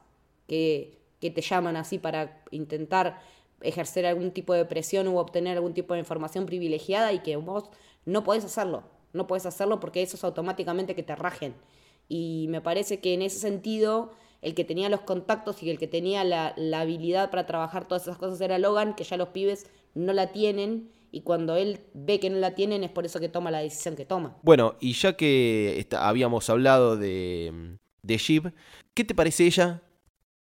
[0.48, 3.20] que, que te llaman así para intentar
[3.62, 7.66] ejercer algún tipo de presión u obtener algún tipo de información privilegiada y que vos
[8.06, 8.84] no podés hacerlo.
[9.12, 11.56] No podés hacerlo porque eso es automáticamente que te rajen.
[12.08, 15.88] Y me parece que en ese sentido, el que tenía los contactos y el que
[15.88, 20.14] tenía la, habilidad para trabajar todas esas cosas era Logan, que ya los pibes no
[20.14, 20.92] la tienen.
[21.12, 23.96] Y cuando él ve que no la tienen, es por eso que toma la decisión
[23.96, 24.38] que toma.
[24.44, 28.54] Bueno, y ya que habíamos hablado de, de Jeep,
[28.94, 29.82] ¿qué te parece ella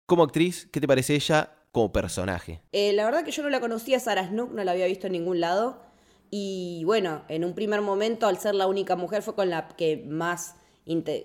[0.05, 0.67] como actriz?
[0.71, 2.61] ¿Qué te parece ella como personaje?
[2.71, 5.13] Eh, la verdad que yo no la conocía, Sarah Snook, no la había visto en
[5.13, 5.81] ningún lado.
[6.29, 10.05] Y bueno, en un primer momento, al ser la única mujer, fue con la que
[10.07, 10.55] más.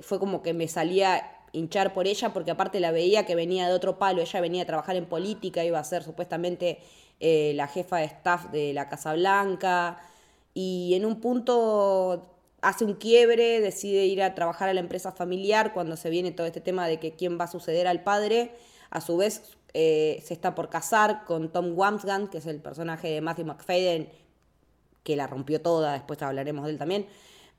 [0.02, 3.74] Fue como que me salía hinchar por ella, porque aparte la veía que venía de
[3.74, 4.20] otro palo.
[4.20, 6.78] Ella venía a trabajar en política, iba a ser supuestamente
[7.20, 10.02] eh, la jefa de staff de la Casa Blanca.
[10.52, 15.72] Y en un punto hace un quiebre, decide ir a trabajar a la empresa familiar
[15.72, 18.52] cuando se viene todo este tema de que quién va a suceder al padre.
[18.90, 23.08] A su vez, eh, se está por casar con Tom Wamsgand, que es el personaje
[23.08, 24.08] de Matthew McFadden,
[25.02, 27.06] que la rompió toda, después hablaremos de él también.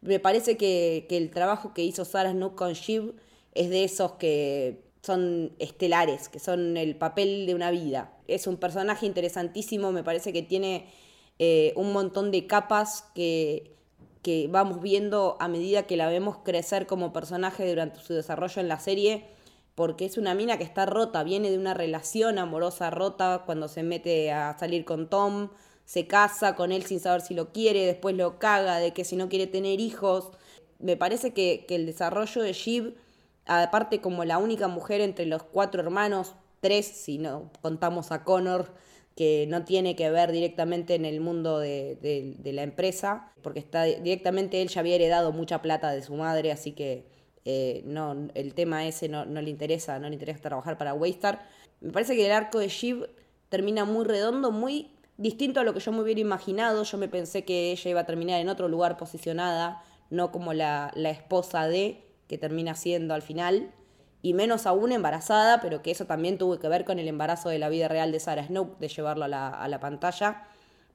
[0.02, 3.16] Me parece que, el trabajo que hizo Sarah Snook con Shiv
[3.56, 8.14] es de esos que son estelares, que son el papel de una vida.
[8.28, 10.88] Es un personaje interesantísimo, me parece que tiene
[11.40, 13.72] eh, un montón de capas que,
[14.22, 18.68] que vamos viendo a medida que la vemos crecer como personaje durante su desarrollo en
[18.68, 19.26] la serie
[19.76, 23.84] porque es una mina que está rota, viene de una relación amorosa rota cuando se
[23.84, 25.50] mete a salir con Tom,
[25.84, 29.18] se casa con él sin saber si lo quiere, después lo caga de que si
[29.18, 30.32] no quiere tener hijos.
[30.80, 32.96] Me parece que, el desarrollo de Shiv,
[33.46, 38.74] aparte como la única mujer entre los cuatro hermanos, tres si no contamos a Connor,
[39.16, 44.62] que no tiene que ver directamente en el mundo de, la empresa, porque está directamente
[44.62, 47.06] él ya había heredado mucha plata de su madre, así que
[47.46, 51.48] eh, no, el tema ese no, le interesa, no le interesa trabajar para Waystar.
[51.80, 53.08] Me parece que el arco de Shiv
[53.50, 56.84] termina muy redondo, muy distinto a lo que yo me hubiera imaginado.
[56.84, 60.92] Yo me pensé que ella iba a terminar en otro lugar posicionada, no como la,
[60.96, 63.72] esposa de, que termina siendo al final,
[64.22, 67.60] y menos aún embarazada, pero que eso también tuvo que ver con el embarazo de
[67.60, 70.48] la vida real de Sarah Snook, de llevarlo a la, a la pantalla,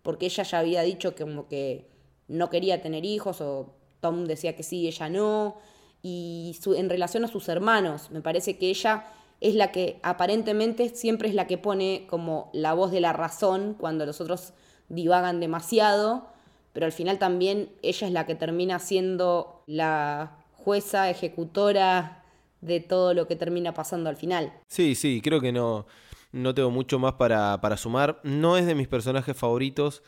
[0.02, 1.88] porque ella ya había dicho que como que
[2.26, 5.58] no quería tener hijos, o Tom decía que sí, ella no,
[6.02, 8.10] y en relación a sus hermanos.
[8.10, 9.04] Me parece que ella
[9.40, 13.74] es la que aparentemente siempre es la que pone como la voz de la razón
[13.78, 14.52] cuando los otros
[14.88, 16.26] divagan demasiado,
[16.72, 22.24] pero al final también ella es la que termina siendo la jueza ejecutora
[22.60, 24.52] de todo lo que termina pasando al final.
[24.68, 25.86] Sí, sí, creo que no,
[26.32, 28.20] no tengo mucho más para, para sumar.
[28.22, 30.02] No es de mis personajes favoritos.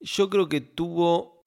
[0.00, 1.44] Yo creo que tuvo...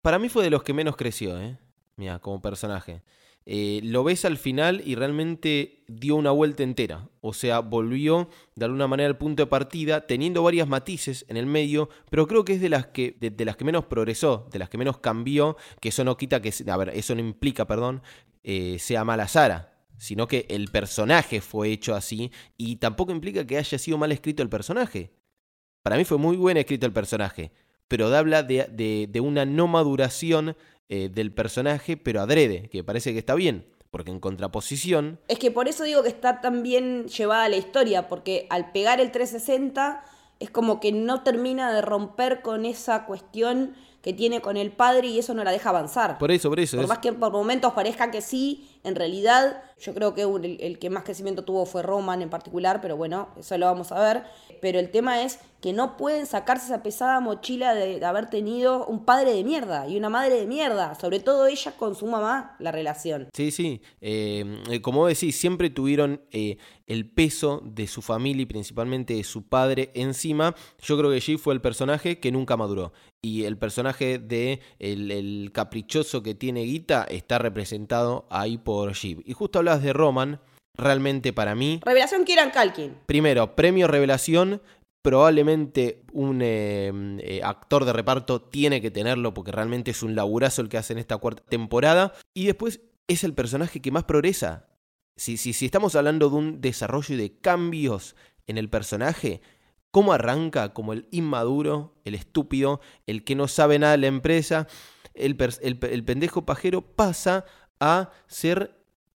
[0.00, 1.58] Para mí fue de los que menos creció, ¿eh?
[1.96, 3.02] mira, como personaje.
[3.44, 7.08] Eh, lo ves al final y realmente dio una vuelta entera.
[7.20, 11.46] O sea, volvió de alguna manera al punto de partida, teniendo varias matices en el
[11.46, 14.68] medio, pero creo que es de las que, de, las que menos progresó, de las
[14.68, 18.02] que menos cambió, que eso no quita que, eso no implica, perdón,
[18.44, 19.68] eh, sea mala Sara.
[19.98, 24.42] Sino que el personaje fue hecho así y tampoco implica que haya sido mal escrito
[24.42, 25.12] el personaje.
[25.82, 27.52] Para mí fue muy bien escrito el personaje,
[27.86, 30.56] pero habla de una no maduración
[30.88, 35.18] eh, del personaje, pero adrede, que parece que está bien, porque en contraposición...
[35.28, 39.00] Es que por eso digo que está tan bien llevada la historia, porque al pegar
[39.00, 40.04] el 360
[40.40, 45.08] es como que no termina de romper con esa cuestión que tiene con el padre
[45.08, 46.18] y eso no la deja avanzar.
[46.18, 46.76] Por eso, por eso.
[46.76, 50.78] Por más que por momentos parezca que sí, en realidad yo creo que el, el,
[50.78, 54.24] que más crecimiento tuvo fue Roman en particular, pero bueno, eso lo vamos a ver.
[54.60, 59.04] Pero el tema es que no pueden sacarse esa pesada mochila de, haber tenido un
[59.04, 62.72] padre de mierda y una madre de mierda, sobre todo ella con su mamá, la
[62.72, 63.28] relación.
[63.32, 69.14] Sí, sí, eh, como decís, siempre tuvieron eh, el peso de su familia y principalmente
[69.14, 70.56] de su padre encima.
[70.80, 72.92] Yo creo que G fue el personaje que nunca maduró.
[73.24, 79.20] Y el personaje de el, caprichoso que tiene Guita está representado ahí por Jeep.
[79.24, 80.40] Y justo hablas de Roman,
[80.74, 81.80] realmente para mí.
[81.84, 82.96] Revelación Kieran Kalkin.
[83.06, 84.60] Primero, premio revelación,
[85.02, 90.60] probablemente un eh, eh, actor de reparto tiene que tenerlo porque realmente es un laburazo
[90.60, 92.14] el que hace en esta cuarta temporada.
[92.34, 94.66] Y después es el personaje que más progresa.
[95.16, 98.16] Si, si, si estamos hablando de un desarrollo y de cambios
[98.48, 99.42] en el personaje,
[99.92, 100.72] ¿Cómo arranca?
[100.72, 104.66] Como el inmaduro, el estúpido, el que no sabe nada de la empresa,
[105.14, 107.44] el, pendejo pajero pasa
[107.78, 108.74] a ser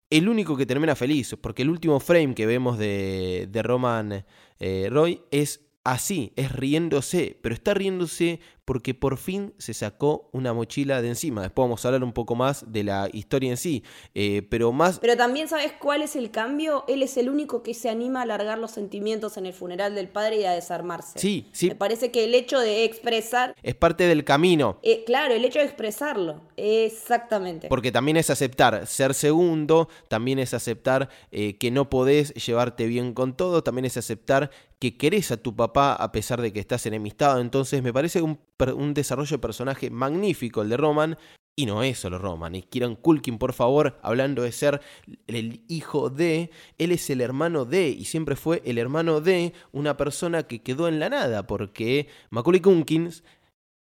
[0.10, 4.26] el único que termina feliz, porque el último frame que vemos de, de Roman
[4.60, 10.54] eh, Roy es así, es riéndose, pero está riéndose porque por fin se sacó una
[10.54, 11.44] mochila de encima.
[11.44, 15.00] Después vamos a hablar un poco más de la historia en sí, eh, pero más...
[15.00, 16.84] Pero también sabes cuál es el cambio.
[16.88, 20.10] Él es el único que se anima a alargar los sentimientos en el funeral del
[20.10, 21.20] padre y a desarmarse.
[21.20, 21.70] Sí, sí.
[21.70, 23.56] Me parece que el hecho de expresar...
[23.62, 24.80] Es parte del camino.
[24.82, 26.42] Eh, claro, el hecho de expresarlo.
[26.58, 27.68] Exactamente.
[27.68, 33.14] Porque también es aceptar ser segundo, también es aceptar eh, que no podés llevarte bien
[33.14, 34.50] con todo, también es aceptar
[34.80, 37.40] que querés a tu papá a pesar de que estás enemistado.
[37.40, 38.40] Entonces me parece un
[38.76, 41.18] un desarrollo de personaje magnífico el de Roman.
[41.58, 44.82] Y no es solo Roman, es Kieran Culkin, por favor, hablando de ser
[45.28, 49.96] el hijo de, él es el hermano de, y siempre fue el hermano de una
[49.96, 53.10] persona que quedó en la nada, porque Macaulay Culkin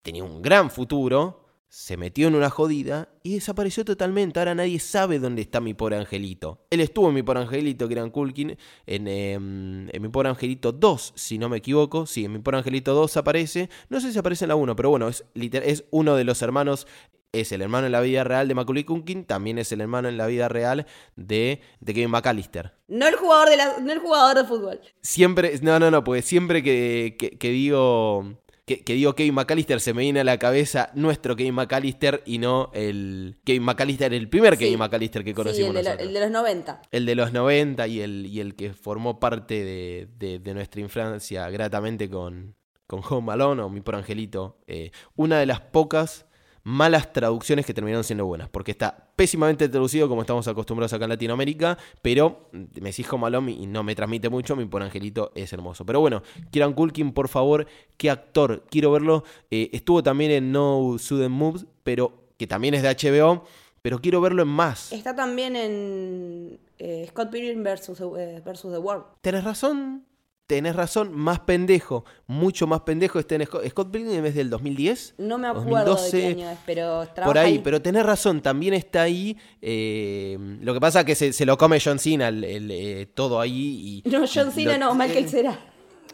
[0.01, 4.39] tenía un gran futuro, se metió en una jodida y desapareció totalmente.
[4.39, 6.65] Ahora nadie sabe dónde está mi pobre angelito.
[6.71, 10.71] Él estuvo en mi pobre angelito, que era Kulkin, en, em, en, mi pobre angelito
[10.71, 12.07] 2, si no me equivoco.
[12.07, 13.69] Sí, en mi pobre angelito 2 aparece.
[13.89, 16.87] No sé si aparece en la 1, pero bueno, es, es uno de los hermanos.
[17.31, 20.17] Es el hermano en la vida real de Macaulay Culkin, también es el hermano en
[20.17, 22.73] la vida real de, de Kevin McAllister.
[22.87, 24.81] No el jugador de la, no el jugador de fútbol.
[25.03, 28.39] Siempre, no, no, no, porque siempre que, que digo
[28.77, 32.69] que, digo Kevin McAllister, se me viene a la cabeza nuestro Kevin McAllister y no
[32.73, 36.81] el Kevin McAllister, el primer Kevin McAllister que conocimos el de, el de los 90.
[36.91, 42.09] El de los 90 y el, y el que formó parte de, nuestra infancia gratamente
[42.09, 42.55] con,
[42.85, 44.59] con Home Malone o Mi Por Angelito.
[44.67, 46.25] Eh, una de las pocas
[46.63, 51.09] malas traducciones que terminaron siendo buenas, porque está pésimamente traducido como estamos acostumbrados acá en
[51.09, 55.85] Latinoamérica, pero me exijo malón y no me transmite mucho, mi por angelito es hermoso.
[55.85, 59.25] Pero bueno, Kieran Culkin, por favor, qué actor, quiero verlo.
[59.51, 63.43] Eh, estuvo también en No Sudden Moves, pero que también es de HBO,
[63.81, 64.93] pero quiero verlo en más.
[64.93, 69.03] Está también en eh, Scott Pilgrim versus, eh, versus The World.
[69.19, 70.05] Tenés razón,
[70.49, 75.13] tenés razón, más pendejo, mucho más pendejo está en Scott, Scott Pilgrim es del 2010.
[75.19, 78.73] No me acuerdo 2012, de qué año es, pero Por ahí, pero tenés razón, también
[78.73, 79.37] está ahí.
[79.61, 84.01] Eh, lo que pasa es que se, lo come John Cena el, eh, todo ahí.
[84.03, 85.59] Y, no, John Cena no, Michael Cera.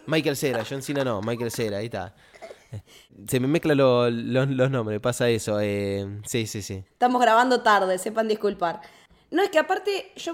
[0.06, 2.14] Michael Cera, John Cena no, Michael Cera, ahí está.
[3.30, 5.62] Se me mezclan los nombres, pasa eso.
[5.62, 6.84] Eh, sí, sí, sí.
[6.92, 8.82] Estamos grabando tarde, sepan disculpar.
[9.32, 10.34] No, es que aparte, yo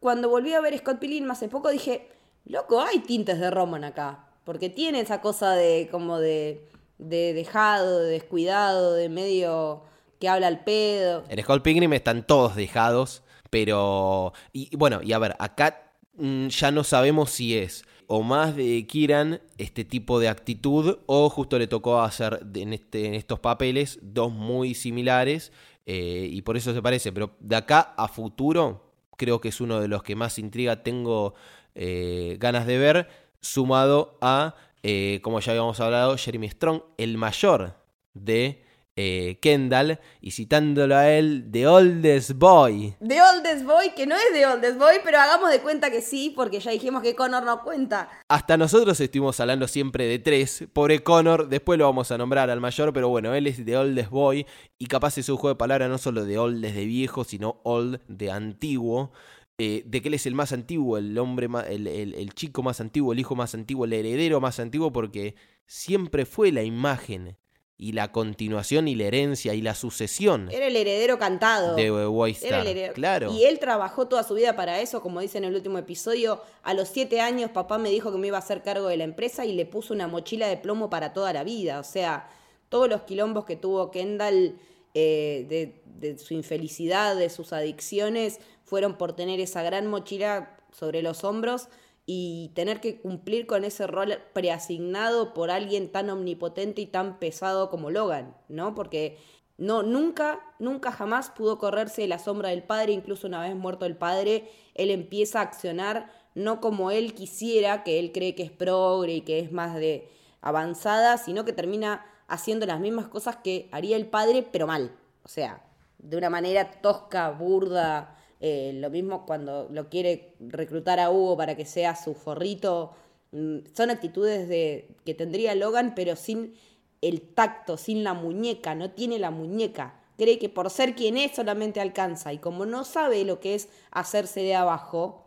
[0.00, 2.15] cuando volví a ver Scott Pilgrim hace poco dije,
[2.46, 4.24] loco, hay tintes de Roman acá.
[4.44, 9.82] Porque tiene esa cosa de como de, de dejado, de descuidado, de medio
[10.20, 11.24] que habla al pedo.
[11.28, 14.32] En Skull Pilgrim están todos dejados, pero...
[14.52, 18.86] Y, bueno, y a ver, acá mm, ya no sabemos si es o más de
[18.86, 23.98] Kiran este tipo de actitud o justo le tocó hacer en, este, en estos papeles
[24.00, 25.52] dos muy similares
[25.86, 27.12] eh, y por eso se parece.
[27.12, 31.34] Pero de acá a futuro creo que es uno de los que más intriga tengo
[31.76, 33.08] eh, ganas de ver,
[33.40, 37.74] sumado a, eh, como ya habíamos hablado, Jeremy Strong, el mayor
[38.14, 38.64] de
[38.98, 42.96] eh, Kendall, y citándolo a él, The Oldest Boy.
[43.06, 46.32] The Oldest Boy, que no es The Oldest Boy, pero hagamos de cuenta que sí,
[46.34, 48.08] porque ya dijimos que Connor no cuenta.
[48.26, 50.64] Hasta nosotros estuvimos hablando siempre de tres.
[50.72, 54.08] Pobre Connor, después lo vamos a nombrar al mayor, pero bueno, él es The Oldest
[54.08, 54.46] Boy,
[54.78, 58.00] y capaz es un juego de palabras no solo de Oldest de viejo, sino Old
[58.08, 59.12] de antiguo.
[59.58, 63.20] Eh, de que él es el más antiguo, el hombre el, chico más antiguo, el
[63.20, 65.34] hijo más antiguo, el heredero más antiguo, porque
[65.66, 67.38] siempre fue la imagen
[67.78, 70.50] y la continuación y la herencia y la sucesión.
[70.52, 71.74] Era el heredero cantado.
[71.74, 72.92] De Waystar.
[72.92, 73.32] Claro.
[73.32, 76.42] Y él trabajó toda su vida para eso, como dice en el último episodio.
[76.62, 79.04] A los siete años papá me dijo que me iba a hacer cargo de la
[79.04, 81.80] empresa y le puso una mochila de plomo para toda la vida.
[81.80, 82.28] O sea,
[82.68, 84.58] todos los quilombos que tuvo Kendall
[84.92, 91.00] eh, de, de su infelicidad, de sus adicciones, fueron por tener esa gran mochila sobre
[91.00, 91.68] los hombros
[92.04, 97.70] y tener que cumplir con ese rol preasignado por alguien tan omnipotente y tan pesado
[97.70, 98.74] como Logan, ¿no?
[98.74, 99.18] Porque
[99.56, 103.86] no, nunca, nunca jamás pudo correrse de la sombra del padre, incluso una vez muerto
[103.86, 108.50] el padre, él empieza a accionar no como él quisiera, que él cree que es
[108.50, 110.08] progre y que es más de
[110.42, 114.94] avanzada, sino que termina haciendo las mismas cosas que haría el padre, pero mal.
[115.24, 115.64] O sea,
[115.98, 118.16] de una manera tosca, burda,
[118.48, 122.92] eh, lo mismo cuando lo quiere reclutar a Hugo para que sea su forrito.
[123.32, 126.54] Mm, son actitudes de, que tendría Logan, pero sin
[127.02, 128.76] el tacto, sin la muñeca.
[128.76, 129.98] No tiene la muñeca.
[130.16, 132.32] Cree que por ser quien es solamente alcanza.
[132.32, 135.26] Y como no sabe lo que es hacerse de abajo,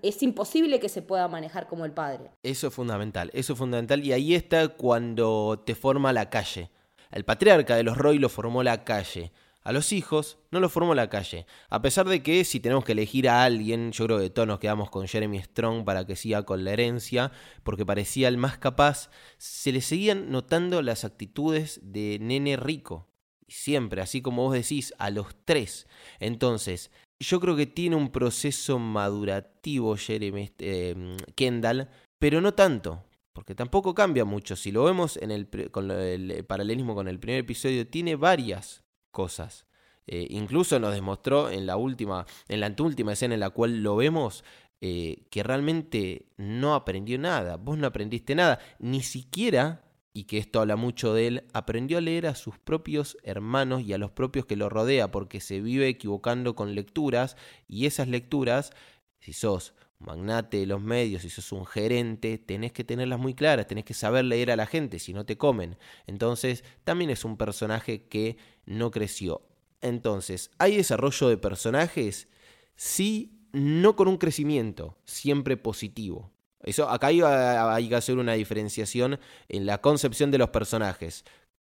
[0.00, 2.30] es imposible que se pueda manejar como el padre.
[2.42, 6.70] Eso es fundamental, eso es fundamental y ahí está cuando te forma la calle.
[7.10, 9.30] El patriarca de los Roy lo formó la calle.
[9.64, 11.46] A los hijos no lo formó la calle.
[11.70, 14.58] A pesar de que si tenemos que elegir a alguien, yo creo que todos nos
[14.58, 19.08] quedamos con Jeremy Strong para que siga con la herencia, porque parecía el más capaz,
[19.38, 23.08] se le seguían notando las actitudes de nene rico.
[23.48, 25.86] Siempre, así como vos decís, a los tres.
[26.20, 31.88] Entonces, yo creo que tiene un proceso madurativo Jeremy eh, Kendall,
[32.18, 33.02] pero no tanto,
[33.32, 34.56] porque tampoco cambia mucho.
[34.56, 38.83] Si lo vemos en el, con el paralelismo con el primer episodio, tiene varias
[39.14, 39.66] cosas.
[40.06, 43.96] Eh, incluso nos demostró en la última, en la anteúltima escena en la cual lo
[43.96, 44.44] vemos,
[44.82, 47.56] eh, que realmente no aprendió nada.
[47.56, 52.02] Vos no aprendiste nada, ni siquiera, y que esto habla mucho de él, aprendió a
[52.02, 55.88] leer a sus propios hermanos y a los propios que lo rodea, porque se vive
[55.88, 57.36] equivocando con lecturas,
[57.66, 58.72] y esas lecturas,
[59.20, 63.66] si sos magnate de los medios, si sos un gerente, tenés que tenerlas muy claras,
[63.66, 65.78] tenés que saber leer a la gente, si no te comen.
[66.06, 68.36] Entonces, también es un personaje que
[68.66, 69.42] no creció.
[69.80, 72.28] Entonces, ¿hay desarrollo de personajes?
[72.76, 76.30] Sí, no con un crecimiento, siempre positivo.
[76.62, 81.24] Eso, acá hay que hacer una diferenciación en la concepción de los personajes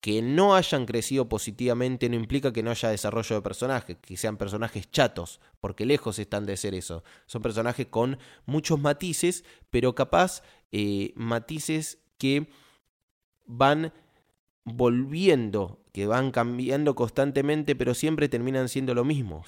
[0.05, 4.37] que no hayan crecido positivamente no implica que no haya desarrollo de personajes, que sean
[4.37, 7.03] personajes chatos, porque lejos están de ser eso.
[7.25, 12.49] Son personajes con muchos matices, pero capaz eh, matices que
[13.47, 13.93] van
[14.65, 19.45] volviendo, que van cambiando constantemente, pero siempre terminan siendo lo mismo.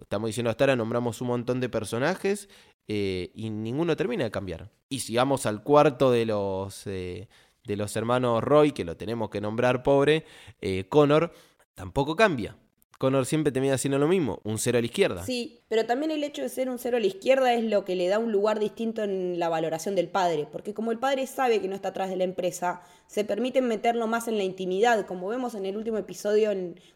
[0.00, 2.48] estamos diciendo hasta ahora, nombramos un montón de personajes
[2.88, 4.70] eh, y ninguno termina de cambiar.
[4.88, 6.86] Y si vamos al cuarto de los...
[6.86, 7.28] Eh,
[7.64, 10.24] de los hermanos Roy, que lo tenemos que nombrar pobre,
[10.60, 11.32] eh, Connor,
[11.74, 12.56] tampoco cambia.
[13.00, 15.24] Connor siempre termina haciendo lo mismo, un cero a la izquierda.
[15.24, 17.96] Sí, pero también el hecho de ser un cero a la izquierda es lo que
[17.96, 21.62] le da un lugar distinto en la valoración del padre, porque como el padre sabe
[21.62, 25.28] que no está atrás de la empresa, se permite meterlo más en la intimidad, como
[25.28, 26.50] vemos en el último episodio,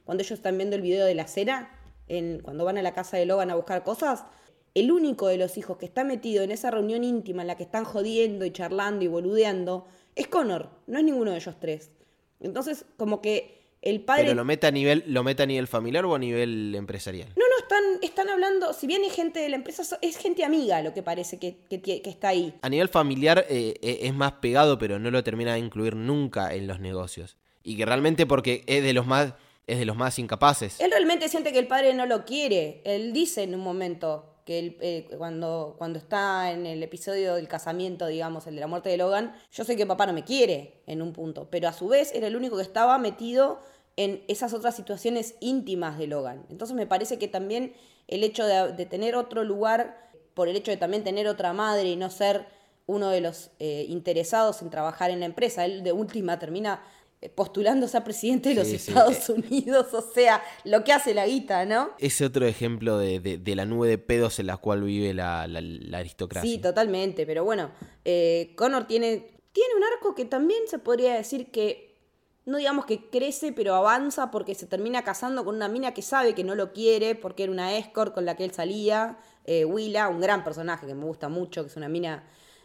[0.04, 1.70] cuando ellos están viendo el video de la cena,
[2.06, 4.26] en, cuando van a la casa de Logan a buscar cosas,
[4.74, 7.62] el único de los hijos que está metido en esa reunión íntima en la que
[7.62, 9.86] están jodiendo y charlando y boludeando,
[10.16, 11.92] es Connor, no es ninguno de ellos tres.
[12.40, 14.24] Entonces, como que el padre...
[14.24, 17.28] ¿Pero lo mete a nivel, lo mete a nivel familiar o a nivel empresarial?
[17.36, 20.82] No, no, están, están hablando, si bien es gente de la empresa, es gente amiga
[20.82, 21.56] lo que parece que,
[22.04, 22.54] está ahí.
[22.62, 26.54] A nivel familiar eh, eh, es más pegado, pero no lo termina de incluir nunca
[26.54, 27.36] en los negocios.
[27.62, 29.34] Y que realmente porque es de los más,
[29.66, 30.80] es de los más incapaces.
[30.80, 32.80] Él realmente siente que el padre no lo quiere.
[32.84, 37.48] Él dice en un momento, que él, eh, cuando, cuando está en el episodio del
[37.48, 40.82] casamiento, digamos, el de la muerte de Logan, yo sé que papá no me quiere
[40.86, 43.60] en un punto, pero a su vez era el único que estaba metido
[43.96, 46.46] en esas otras situaciones íntimas de Logan.
[46.50, 47.74] Entonces me parece que también
[48.08, 51.96] el hecho de, tener otro lugar, por el hecho de también tener otra madre y
[51.96, 52.46] no ser
[52.86, 56.82] uno de los eh, interesados en trabajar en la empresa, él de última termina
[57.34, 61.90] postulándose a presidente de los Estados Unidos, o sea, lo que hace la guita, ¿no?
[61.98, 66.50] Es otro ejemplo de, la nube de pedos en la cual vive la, aristocracia.
[66.50, 67.70] Sí, totalmente, pero bueno,
[68.04, 71.93] eh, Connor tiene, tiene un arco que también se podría decir que,
[72.46, 76.34] no digamos que crece, pero avanza porque se termina casando con una mina que sabe
[76.34, 80.08] que no lo quiere, porque era una escort con la que él salía, eh, Willa,
[80.08, 82.24] un gran personaje que me gusta mucho, que es una mina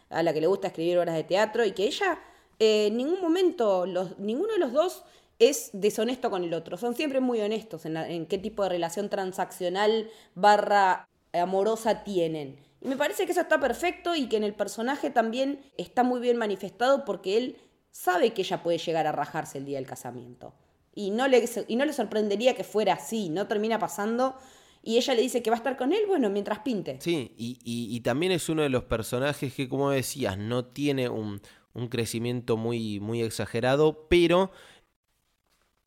[0.09, 2.19] a la que le gusta escribir obras de teatro y que ella
[2.59, 3.85] eh, en ningún momento
[4.17, 5.03] ninguno de los dos
[5.39, 6.77] es deshonesto con el otro.
[6.77, 12.59] Son siempre muy honestos en, qué tipo de relación transaccional barra amorosa tienen.
[12.81, 16.19] Y me parece que eso está perfecto y que en el personaje también está muy
[16.19, 17.57] bien manifestado porque él
[18.03, 20.53] sabe que ella puede llegar a rajarse el día del casamiento.
[20.95, 24.35] Y no le, y no le sorprendería que fuera así, no termina pasando.
[24.81, 26.97] Y ella le dice que va a estar con él, bueno, mientras pinte.
[27.01, 31.41] Sí, y también es uno de los personajes que, como decías, no tiene un,
[31.73, 34.51] un crecimiento muy, muy exagerado, pero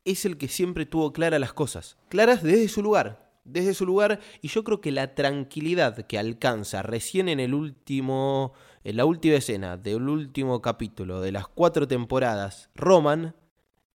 [0.05, 4.19] es el que siempre tuvo claras las cosas, claras desde su lugar, desde su lugar,
[4.41, 8.53] y yo creo que la tranquilidad que alcanza recién en el último,
[8.83, 13.35] en la última escena del último capítulo de las cuatro temporadas, Roman,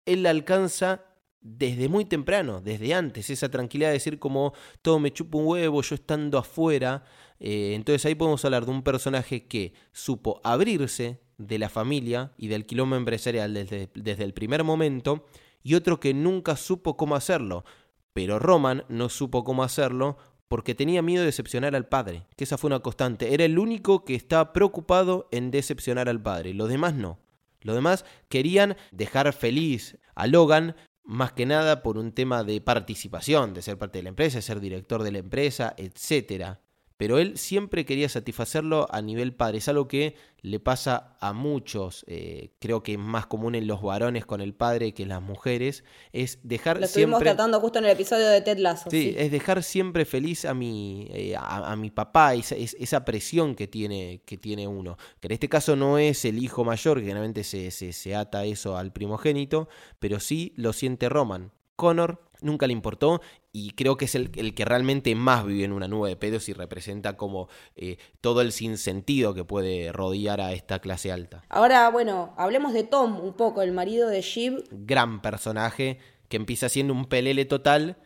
[0.07, 1.05] él la alcanza
[1.41, 5.83] desde muy temprano, desde antes, esa tranquilidad de decir como todo me chupa un huevo,
[5.83, 7.05] yo estando afuera.
[7.39, 12.49] Eh, entonces ahí podemos hablar de un personaje que supo abrirse, de la familia y
[12.49, 15.25] del quilombo empresarial desde, desde el primer momento,
[15.63, 17.65] y otro que nunca supo cómo hacerlo.
[18.13, 20.19] Pero Roman no supo cómo hacerlo
[20.49, 23.35] porque tenía miedo de decepcionar al padre, que esa fue una constante.
[23.35, 27.19] Era el único que estaba preocupado en decepcionar al padre, los demás no.
[27.61, 33.55] Los demás querían dejar feliz a Logan más que nada por un tema de participación,
[33.55, 36.59] de ser parte de la empresa, de ser director de la empresa, etc.
[36.99, 39.59] pero él siempre quería satisfacerlo a nivel padre.
[39.59, 43.81] Es algo que le pasa a muchos, eh, creo que es más común en los
[43.81, 45.83] varones con el padre que en las mujeres,
[46.13, 47.31] es dejar Lo estuvimos siempre...
[47.35, 48.91] tratando justo en el episodio de Ted Lasso.
[48.91, 49.15] Sí, sí.
[49.17, 53.55] es dejar siempre feliz a mi, eh, a, a mi papá, esa, es- esa presión
[53.55, 54.99] que tiene, que tiene uno.
[55.21, 58.45] Que en este caso no es el hijo mayor, que generalmente se, se, se ata
[58.45, 59.69] eso al primogénito,
[59.99, 61.53] pero sí lo siente Roman.
[61.77, 63.21] Connor nunca le importó
[63.53, 66.49] y creo que es el, el que realmente más vive en una nube de pedos
[66.49, 71.43] y representa como eh, todo el sinsentido que puede rodear a esta clase alta.
[71.49, 74.65] Ahora, bueno, hablemos de Tom un poco, el marido de Shiv.
[74.71, 77.97] Gran personaje que empieza siendo un pelele total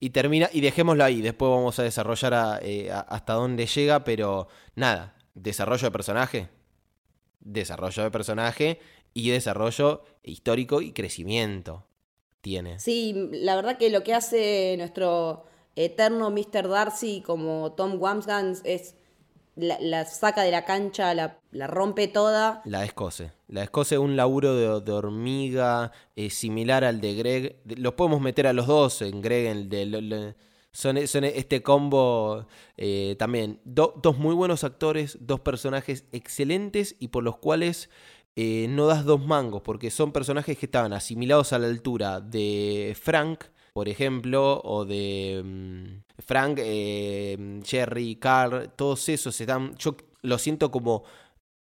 [0.00, 4.04] y termina, y dejémoslo ahí, después vamos a desarrollar a- eh, a- hasta dónde llega,
[4.04, 6.48] pero nada, desarrollo de personaje,
[7.40, 8.80] desarrollo de personaje
[9.14, 11.85] y desarrollo histórico y crecimiento
[12.46, 12.78] tiene.
[12.78, 16.68] Sí, la verdad que lo que hace nuestro eterno Mr.
[16.68, 18.94] Darcy como Tom Wamsgans es
[19.56, 22.62] la, la saca de la cancha, la, la rompe toda.
[22.64, 23.32] La escoce.
[23.48, 27.56] La escoce un laburo de, de hormiga eh, similar al de Greg.
[27.76, 29.46] Los podemos meter a los dos en Greg.
[29.46, 30.34] En de,
[30.70, 33.58] son, son este combo eh, también.
[33.64, 37.90] Do- dos muy buenos actores, dos personajes excelentes y por los cuales
[38.36, 42.96] eh, no das dos mangos, porque son personajes que estaban asimilados a la altura de
[43.00, 49.74] Frank, por ejemplo, o de mm, Frank, eh, Jerry, Carl, todos esos están.
[49.76, 51.04] Yo lo siento como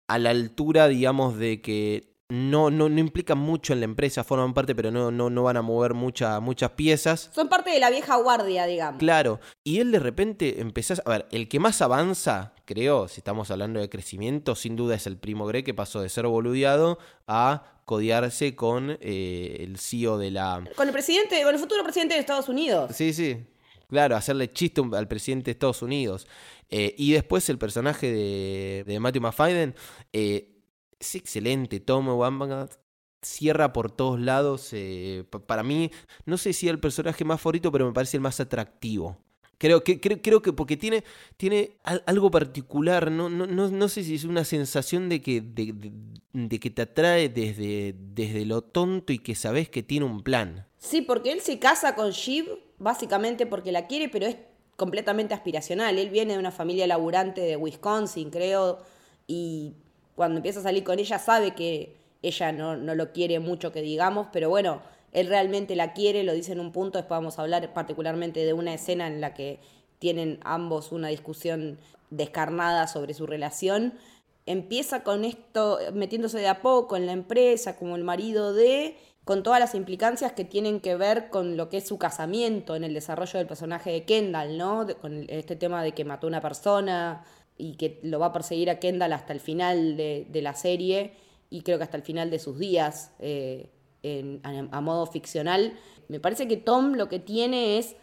[0.07, 4.53] a la altura, digamos, de que no, no, no implican mucho en la empresa, forman
[4.53, 7.31] parte, pero no, no, no van a mover mucha- muchas piezas.
[7.33, 8.99] Son parte de la vieja guardia, digamos.
[8.99, 13.49] Claro, y él de repente empezás, a ver, el que más avanza, creo, si estamos
[13.49, 17.81] hablando de crecimiento, sin duda es el primo Greg que pasó de ser boludeado a
[17.85, 20.63] codearse con eh, el CEO de la...
[20.75, 22.91] Con el presidente, con el futuro presidente de Estados Unidos.
[22.95, 23.37] Sí, sí,
[23.89, 26.27] claro, hacerle chiste al presidente de Estados Unidos.
[26.69, 29.73] Eh, y después el personaje de, de Matthew McFadden
[30.13, 30.58] eh,
[30.99, 32.71] es excelente, Tom Wambach
[33.21, 34.69] cierra por todos lados.
[34.73, 35.91] eh, pa- para mí,
[36.25, 39.17] no sé si es el personaje más favorito, pero me parece el más atractivo.
[39.57, 41.03] Creo que, creo, que porque tiene,
[41.35, 45.41] tiene al- algo particular, no, no, no, no sé si es una sensación de que,
[45.41, 45.91] de-
[46.31, 50.65] de que te atrae desde, desde lo tonto y que sabes que tiene un plan.
[50.77, 52.45] Sí, porque él se casa con Shiv
[52.77, 54.37] básicamente porque la quiere, pero es
[54.77, 55.97] completamente aspiracional.
[55.99, 58.79] Él viene de una familia laburante de Wisconsin, creo,
[59.27, 59.73] y
[60.19, 63.81] cuando empieza a salir con ella sabe que ella no, no lo quiere mucho que
[63.81, 64.81] digamos, pero bueno,
[65.13, 68.51] él realmente la quiere, lo dice en un punto, después vamos a hablar particularmente de
[68.51, 69.61] una escena en la que
[69.97, 73.93] tienen ambos una discusión descarnada sobre su relación.
[74.45, 79.41] Empieza con esto, metiéndose de a poco en la empresa, como el marido de, con
[79.41, 82.93] todas las implicancias que tienen que ver con lo que es su casamiento en el
[82.93, 84.85] desarrollo del personaje de Kendall, ¿no?
[84.99, 87.23] Con este tema de que mató a una persona
[87.59, 91.13] y que lo va a perseguir a Kendall hasta el final de, de la serie
[91.51, 93.69] y creo que hasta el final de sus días eh,
[94.01, 95.73] en- a, modo ficcional.
[96.07, 97.95] Me parece que Tom lo que tiene es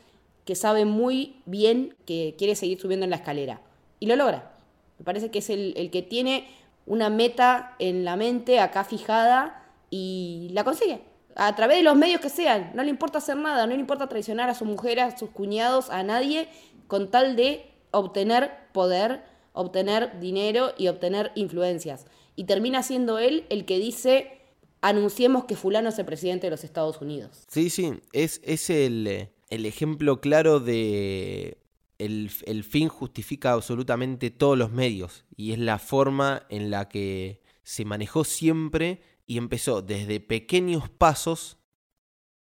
[0.45, 3.61] que sabe muy bien que quiere seguir subiendo en la escalera
[3.99, 4.53] y lo logra.
[4.99, 6.47] Me parece que es el, el que tiene
[6.87, 11.01] una meta en la mente acá fijada y la consigue.
[11.35, 12.73] A través de los medios que sean.
[12.75, 15.91] No le importa hacer nada, no le importa traicionar a su mujer, a sus cuñados,
[15.91, 16.49] a nadie,
[16.87, 19.23] con tal de obtener poder,
[19.57, 22.07] obtener dinero y obtener influencias.
[22.37, 24.41] Y termina siendo él el que dice,
[24.83, 27.45] anunciemos que fulano es el presidente de los Estados Unidos.
[27.49, 31.59] Sí, sí, es, es el, el ejemplo claro de
[31.99, 37.43] el, el fin justifica absolutamente todos los medios y es la forma en la que
[37.63, 41.59] se manejó siempre y empezó desde pequeños pasos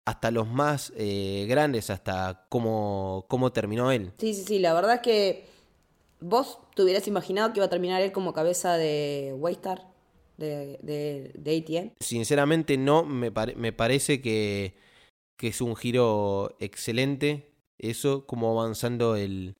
[0.04, 4.12] hasta los más eh, grandes, hasta cómo, cómo terminó él.
[4.18, 5.48] Sí, sí, sí, la verdad es que
[6.20, 9.86] vos te hubieras imaginado que iba a terminar él como cabeza de Waystar,
[10.36, 11.92] de, de, de ATN.
[12.00, 14.74] Sinceramente no, me, pare- me parece que,
[15.36, 19.56] que es un giro excelente eso, como avanzando el,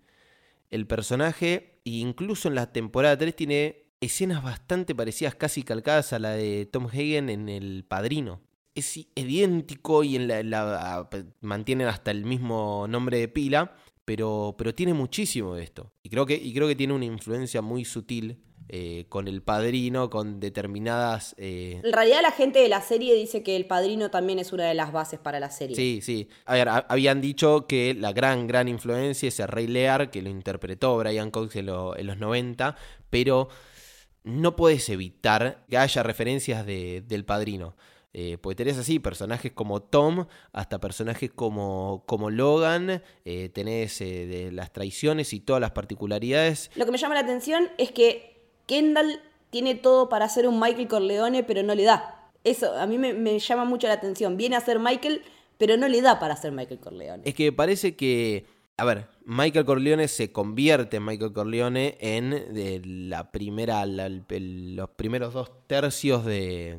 [0.70, 1.80] el personaje.
[1.84, 6.66] E incluso en la temporada 3 tiene escenas bastante parecidas, casi calcadas a la de
[6.66, 8.40] Tom Hagen en El Padrino.
[8.74, 13.74] Es idéntico y en la, la- mantienen hasta el mismo nombre de pila,
[14.10, 15.92] pero, pero tiene muchísimo de esto.
[16.02, 20.10] Y creo que, y creo que tiene una influencia muy sutil eh, con El Padrino,
[20.10, 21.36] con determinadas...
[21.38, 24.64] eh, En realidad la gente de la serie dice que El Padrino también es una
[24.64, 25.76] de las bases para la serie.
[25.76, 26.28] Sí, sí.
[26.44, 30.22] A ver, ha- habían dicho que la gran, gran influencia es el Rey Lear, que
[30.22, 32.74] lo interpretó Brian Cox en, lo- en los 90,
[33.10, 33.48] pero
[34.24, 37.76] no puedes evitar que haya referencias de- del padrino.
[38.12, 44.26] Eh, porque tenés así personajes como Tom, hasta personajes como, como Logan, eh, tenés eh,
[44.26, 46.70] de las traiciones y todas las particularidades.
[46.74, 50.88] Lo que me llama la atención es que Kendall tiene todo para ser un Michael
[50.88, 52.30] Corleone, pero no le da.
[52.42, 54.36] Eso a mí me, me llama mucho la atención.
[54.36, 55.22] Viene a ser Michael,
[55.58, 57.22] pero no le da para ser Michael Corleone.
[57.26, 58.44] Es que parece que,
[58.76, 64.24] a ver, Michael Corleone se convierte en Michael Corleone en de la primera, la- el-
[64.30, 66.78] el- los primeros dos tercios de,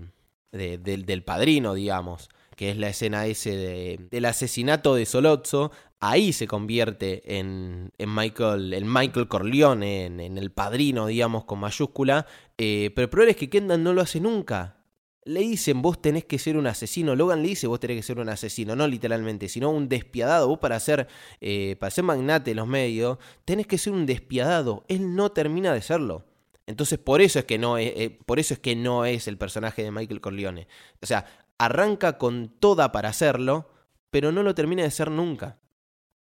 [0.51, 5.71] de- del, del padrino, digamos, que es la escena ese de- del asesinato de Solozzo.
[5.99, 11.59] Ahí se convierte en, en Michael, en Michael Corleone, en, en el padrino, digamos, con
[11.59, 12.25] mayúscula.
[12.57, 14.77] Eh, pero el problema es que Kendall no lo hace nunca.
[15.23, 17.15] Le dicen, vos tenés que ser un asesino.
[17.15, 18.75] Logan le dice, vos tenés que ser un asesino.
[18.75, 20.47] No literalmente, sino un despiadado.
[20.47, 21.07] Vos para ser,
[21.39, 24.83] eh, para ser magnate en los medios, tenés que ser un despiadado.
[24.87, 26.25] Él no termina de serlo.
[26.71, 29.37] Entonces, por eso es que no es, eh, por eso es, que no es el
[29.37, 30.67] personaje de Michael Corleone.
[31.01, 31.25] O sea,
[31.57, 33.69] arranca con toda para hacerlo,
[34.09, 35.57] pero no lo termina de ser nunca.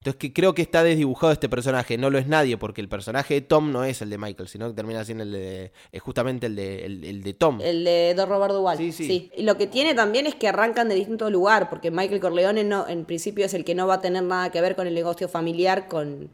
[0.00, 3.34] Entonces que creo que está desdibujado este personaje, no lo es nadie, porque el personaje
[3.34, 6.46] de Tom no es el de Michael, sino que termina siendo el de, es justamente
[6.46, 7.60] el de, el- el de Tom.
[7.62, 8.76] El de Don Robert Duval.
[8.78, 9.30] Sí, sí.
[9.36, 12.88] Y lo que tiene también es que arrancan de distinto lugar, porque Michael Corleone no,
[12.88, 15.28] en principio es el que no va a tener nada que ver con el negocio
[15.28, 16.30] familiar, con,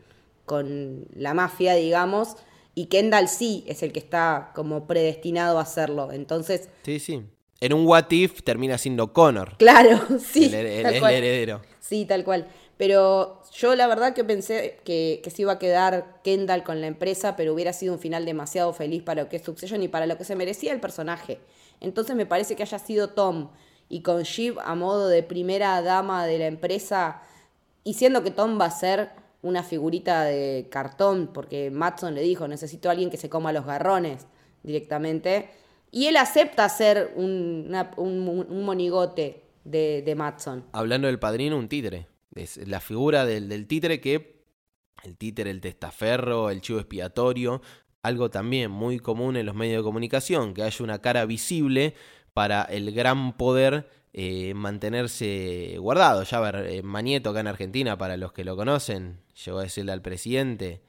[0.46, 2.36] con la mafia, digamos,
[2.78, 6.12] y Kendall sí es el que está como predestinado a hacerlo.
[6.12, 7.24] Entonces, Sí, sí.
[7.60, 9.56] En un What If termina siendo Connor.
[9.56, 10.44] claro, sí.
[10.44, 11.60] el, el heredero.
[11.80, 12.46] Sí, tal cual.
[12.76, 16.86] Pero yo la verdad que pensé que, que se iba a quedar Kendall con la
[16.86, 20.06] empresa, pero hubiera sido un final demasiado feliz para lo que es Succession y para
[20.06, 21.40] lo que se merecía el personaje.
[21.80, 23.48] Entonces me parece que haya sido Tom
[23.88, 27.22] y con Shiv a modo de primera dama de la empresa,
[27.82, 29.10] y siendo que Tom va a ser
[29.42, 33.64] una figurita de cartón, porque Matson le dijo, necesito a alguien que se coma los
[33.64, 34.26] garrones
[34.62, 35.50] directamente,
[35.90, 37.70] y él acepta ser un,
[38.50, 40.64] monigote de, de Matson.
[40.72, 42.06] Hablando del padrino, un títere.
[42.34, 44.38] Es la figura del, del títere que.
[45.04, 47.62] El títere, el testaferro, el chivo expiatorio.
[48.02, 51.94] Algo también muy común en los medios de comunicación, que haya una cara visible
[52.34, 53.88] para el gran poder
[54.20, 56.24] eh, mantenerse guardado.
[56.24, 59.92] Ya ver, eh, Manieto acá en Argentina, para los que lo conocen, llegó a decirle
[59.92, 60.82] al presidente,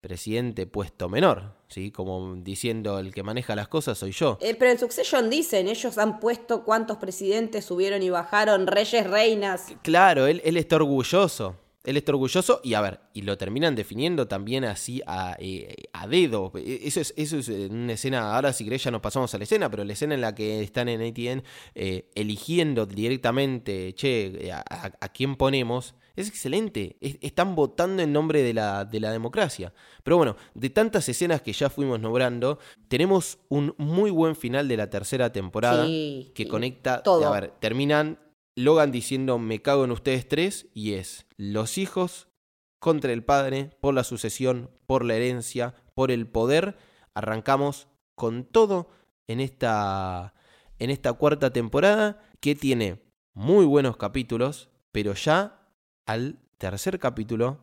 [0.00, 1.92] presidente puesto menor, ¿sí?
[1.92, 4.36] Como diciendo, el que maneja las cosas soy yo.
[4.40, 9.66] Eh, pero en Succession dicen, ellos han puesto cuántos presidentes subieron y bajaron, reyes, reinas.
[9.82, 11.54] Claro, él, él está orgulloso.
[11.84, 16.06] Él está orgulloso y a ver, y lo terminan definiendo también así a, eh, a
[16.06, 16.52] dedo.
[16.54, 19.44] Eso es, eso es en una escena, ahora si querés ya nos pasamos a la
[19.44, 21.42] escena, pero la escena en la que están en ATN
[21.74, 26.96] eh, eligiendo directamente, che, a, a- a quién ponemos, es excelente.
[27.00, 29.72] Es- están votando en nombre de la, de la democracia.
[30.02, 32.58] Pero bueno, de tantas escenas que ya fuimos nombrando,
[32.88, 37.26] tenemos un muy buen final de la tercera temporada Sí, que conecta, todo.
[37.26, 38.18] a ver, terminan
[38.64, 42.28] Logan diciendo me cago en ustedes tres y es los hijos
[42.78, 46.76] contra el padre por la sucesión, por la herencia, por el poder.
[47.14, 48.88] Arrancamos con todo
[49.26, 50.34] en esta
[50.78, 53.02] en esta cuarta temporada que tiene
[53.34, 55.68] muy buenos capítulos, pero ya
[56.06, 57.58] al tercer capítulo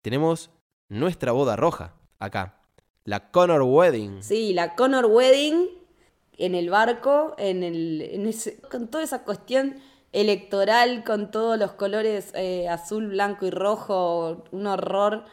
[0.00, 0.50] tenemos
[0.88, 2.62] nuestra boda roja acá,
[3.04, 4.22] la Connor Wedding.
[4.22, 5.68] Sí, la Connor Wedding
[6.38, 9.76] en el barco, en el, en ese- con toda esa cuestión
[10.12, 15.24] electoral, con todos los colores eh, azul, blanco y rojo, un horror.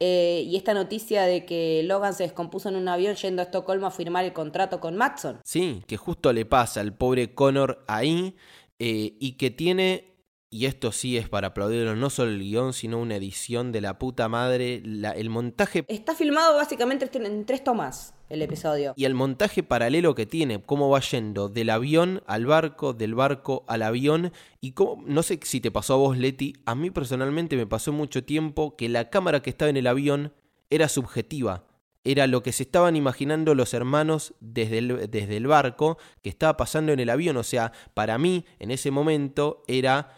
[0.00, 3.86] eh, y esta noticia de que Logan se descompuso en un avión yendo a Estocolmo
[3.86, 5.40] a firmar el contrato con Matson.
[5.44, 8.36] Sí, que justo le pasa al pobre Connor ahí
[8.80, 10.16] eh, y que tiene,
[10.50, 13.98] y esto sí es para aplaudirlo, no solo el guion, sino una edición de la
[14.00, 18.94] puta madre, la- el montaje Está filmado básicamente en tres tomas el episodio.
[18.96, 23.64] y el montaje paralelo que tiene, cómo va yendo del avión al barco, del barco
[23.68, 27.56] al avión, y cómo, no sé si te pasó a vos, Leti, a mí personalmente
[27.56, 30.32] me pasó mucho tiempo que la cámara que estaba en el avión
[30.70, 31.64] era subjetiva.
[32.06, 36.54] Era lo que se estaban imaginando los hermanos desde el, desde el barco que estaba
[36.54, 37.38] pasando en el avión.
[37.38, 40.10] O sea, para mí, en ese momento, era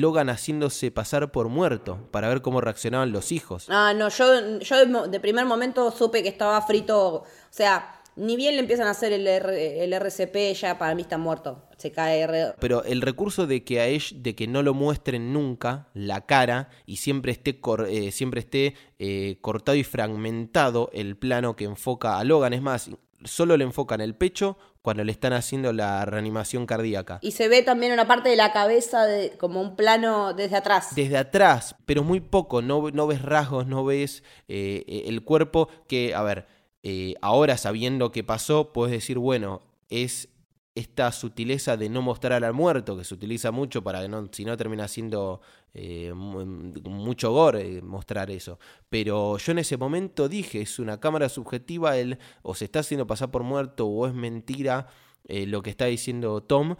[0.00, 3.66] Logan haciéndose pasar por muerto para ver cómo reaccionaban los hijos.
[3.68, 6.98] Ah, no, yo, yo de primer momento supe que estaba frito.
[7.18, 11.02] O sea, ni bien le empiezan a hacer el, R- el RCP, ya para mí
[11.02, 11.64] está muerto.
[11.78, 12.20] Se cae.
[12.22, 16.26] R- Pero el recurso de que a ella, de que no lo muestren nunca la
[16.26, 21.64] cara y siempre esté, cor- eh, siempre esté eh, cortado y fragmentado el plano que
[21.64, 22.90] enfoca a Logan, es más,
[23.24, 27.18] solo le enfocan el pecho cuando le están haciendo la reanimación cardíaca.
[27.22, 30.94] Y se ve también una parte de la cabeza de, como un plano desde atrás.
[30.94, 36.14] Desde atrás, pero muy poco, no, no ves rasgos, no ves eh, el cuerpo que,
[36.14, 36.46] a ver,
[36.82, 40.28] eh, ahora sabiendo qué pasó, puedes decir, bueno, es
[40.74, 44.44] esta sutileza de no mostrar al muerto, que se utiliza mucho para que no, si
[44.44, 45.40] no termina siendo
[45.72, 48.58] eh, mucho gore eh, mostrar eso.
[48.88, 53.06] Pero yo en ese momento dije, es una cámara subjetiva, él o se está haciendo
[53.06, 54.88] pasar por muerto o es mentira
[55.28, 56.76] eh, lo que está diciendo Tom.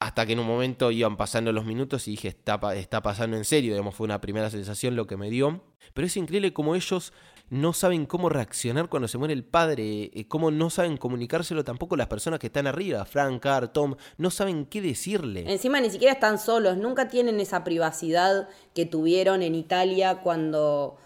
[0.00, 3.44] Hasta que en un momento iban pasando los minutos y dije, está, está pasando en
[3.44, 5.64] serio, digamos, fue una primera sensación lo que me dio.
[5.92, 7.12] Pero es increíble como ellos
[7.50, 11.96] no saben cómo reaccionar cuando se muere el padre, eh, cómo no saben comunicárselo tampoco
[11.96, 15.50] las personas que están arriba, Frank, Carr, Tom, no saben qué decirle.
[15.50, 20.96] Encima ni siquiera están solos, nunca tienen esa privacidad que tuvieron en Italia cuando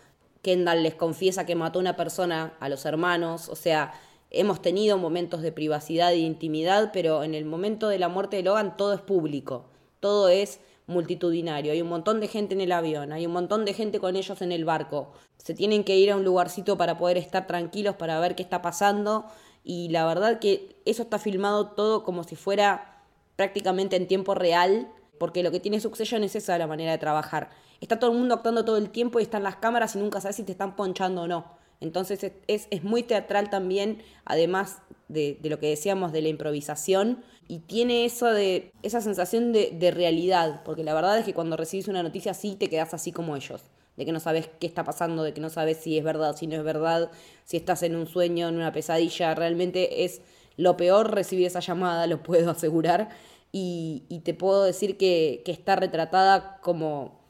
[0.42, 3.92] Kendall les confiesa que mató a una persona a los hermanos, o sea,
[4.30, 8.42] hemos tenido momentos de privacidad e intimidad, pero en el momento de la muerte de
[8.42, 9.66] Logan todo es público,
[10.00, 13.74] todo es multitudinario, hay un montón de gente en el avión, hay un montón de
[13.74, 17.16] gente con ellos en el barco, se tienen que ir a un lugarcito para poder
[17.18, 19.26] estar tranquilos, para ver qué está pasando,
[19.64, 23.02] y la verdad que eso está filmado todo como si fuera
[23.36, 27.50] prácticamente en tiempo real, porque lo que tiene Succession es esa la manera de trabajar.
[27.80, 30.36] Está todo el mundo actuando todo el tiempo y están las cámaras y nunca sabes
[30.36, 31.44] si te están ponchando o no.
[31.80, 37.58] Entonces es, es, muy teatral también, además de, lo que decíamos de la improvisación, y
[37.58, 42.02] tiene eso de, esa sensación de, realidad, porque la verdad es que cuando recibes una
[42.02, 43.62] noticia así te quedas así como ellos,
[43.96, 46.46] de que no sabes qué está pasando, de que no sabes si es verdad, si
[46.46, 47.10] no es verdad,
[47.44, 50.22] si estás en un sueño, en una pesadilla, realmente es
[50.56, 53.10] lo peor recibir esa llamada, lo puedo asegurar,
[53.52, 57.20] y, y te puedo decir que, que está retratada como,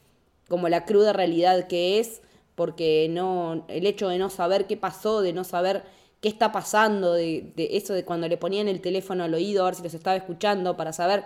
[0.48, 2.22] como la cruda realidad que es,
[2.54, 5.84] porque no, el hecho de no saber qué pasó, de no saber
[6.22, 9.74] qué está pasando, de, eso de cuando le ponían el teléfono al oído a ver
[9.74, 11.24] si los estaba escuchando, para saber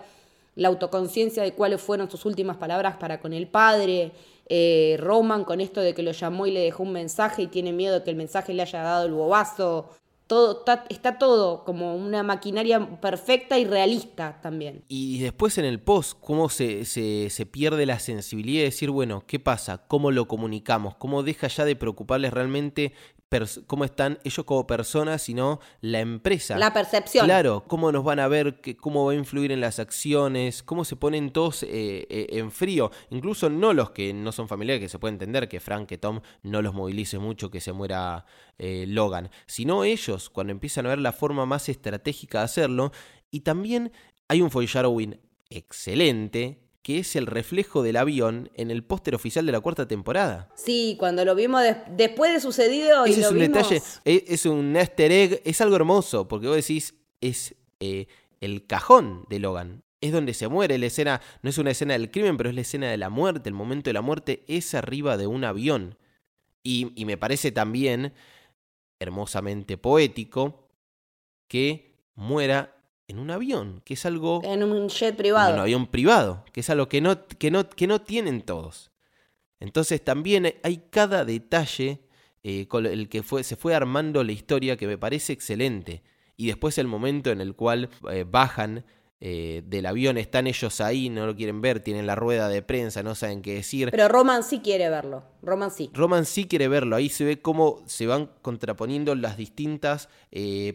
[0.55, 4.13] la autoconciencia de cuáles fueron sus últimas palabras para con el padre,
[4.49, 7.75] eh, Roman con esto de que lo llamó y le dejó un mensaje y tiene
[7.75, 9.91] miedo de que el mensaje le haya dado el bobazo,
[10.27, 14.83] todo, está, está, todo como una maquinaria perfecta y realista también.
[14.89, 19.25] Y después en el post, cómo se, se, se, pierde la sensibilidad de decir, bueno,
[19.27, 19.87] ¿qué pasa?
[19.87, 20.97] ¿Cómo lo comunicamos?
[20.97, 22.93] ¿Cómo deja ya de preocuparles realmente
[23.67, 26.57] cómo están ellos como personas, sino la empresa.
[26.59, 27.27] La percepción.
[27.27, 30.97] Claro, cómo nos van a ver, cómo va a influir en las acciones, cómo se
[30.97, 32.91] ponen todos eh, eh, en frío.
[33.11, 36.21] Incluso no los que no son familiares, que se puede entender que Frank, que Tom
[36.43, 38.27] no los movilice mucho, que se muera
[38.59, 42.93] eh, Logan, sino ellos, cuando empiezan a ver la forma más estratégica de hacerlo.
[43.31, 43.93] Y también
[44.29, 45.21] hay un foreshadowing
[45.51, 50.49] excelente que es el reflejo del avión en el póster oficial de la cuarta temporada.
[50.55, 53.57] Sí, cuando lo vimos de después de sucedido Ese y es lo un vimos...
[53.57, 58.07] detalle, es, es, un easter egg, es algo hermoso, porque vos decís, es eh,
[58.41, 59.83] el cajón de Logan.
[60.01, 62.61] Es donde se muere la escena, no es una escena del crimen, pero es la
[62.61, 65.99] escena de la muerte, el momento de la muerte es arriba de un avión.
[66.63, 68.13] Y, y me parece también
[69.01, 70.69] hermosamente poético
[71.49, 72.76] que muera
[73.09, 74.41] en un avión, que es algo...
[74.45, 75.51] En un jet privado.
[75.51, 78.91] En un avión privado, que es algo que no, que no, que no tienen todos.
[79.61, 82.01] Entonces también hay cada detalle
[82.43, 86.03] eh, con el que fue, se fue armando la historia que me parece excelente.
[86.37, 88.85] Y después el momento en el cual eh, bajan
[89.21, 93.03] eh, del avión, están ellos ahí, no lo quieren ver, tienen la rueda de prensa,
[93.03, 93.91] no saben qué decir.
[93.91, 95.91] Pero Roman sí quiere verlo, Roman sí.
[95.95, 100.11] Roman sí quiere verlo, ahí se ve cómo se van contraponiendo las distintas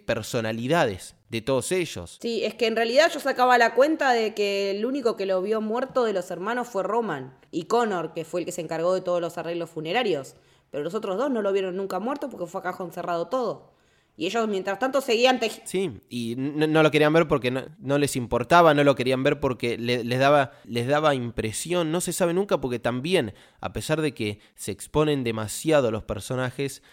[0.05, 2.17] personalidades de todos ellos.
[2.21, 5.41] Sí, es que en realidad yo sacaba la cuenta de que el único que lo
[5.41, 8.93] vio muerto de los hermanos fue Roman y Connor, que fue el que se encargó
[8.93, 10.35] de todos los arreglos funerarios.
[10.71, 13.71] Pero los otros dos no lo vieron nunca muerto porque fue a cajón cerrado todo.
[14.17, 15.69] Y ellos, mientras tanto, seguían tejiendo.
[15.69, 19.23] Sí, y no, no, lo querían ver porque no, no, les importaba, no lo querían
[19.23, 21.93] ver porque le, les, daba, les daba impresión.
[21.93, 26.83] No se sabe nunca porque también, a pesar de que se exponen demasiado los personajes,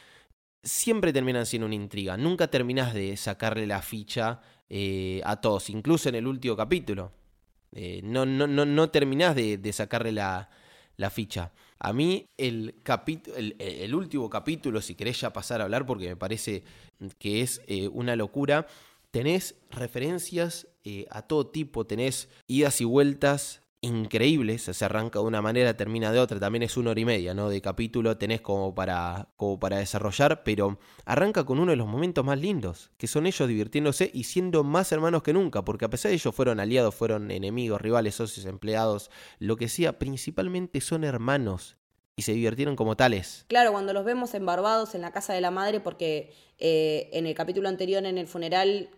[0.63, 2.17] siempre terminan siendo una intriga.
[2.17, 7.13] Nunca terminas de sacarle la ficha eh, a todos, incluso en el último capítulo.
[7.73, 10.51] Eh, no, no, no, no terminás de, sacarle la,
[10.97, 11.53] la ficha.
[11.79, 12.75] A mí el,
[13.37, 16.65] el, el, último capítulo, si querés ya pasar a hablar, porque me parece
[17.19, 18.67] que es eh, una locura,
[19.11, 20.67] tenés referencias
[21.11, 26.19] a todo tipo, tenés idas y vueltas increíbles, se arranca de una manera, termina de
[26.19, 27.49] otra, también es una hora y media, ¿no?
[27.49, 32.25] De capítulo tenés como para, como para desarrollar, pero arranca con uno de los momentos
[32.25, 36.11] más lindos, que son ellos divirtiéndose y siendo más hermanos que nunca, porque a pesar
[36.11, 41.77] de ellos fueron aliados, fueron enemigos, rivales, socios, empleados, lo que sea, principalmente son hermanos.
[42.17, 43.45] Y se divirtieron como tales.
[43.47, 47.35] Claro, cuando los vemos embarbados en la casa de la madre, porque eh, en el
[47.37, 48.91] capítulo anterior, en el funeral,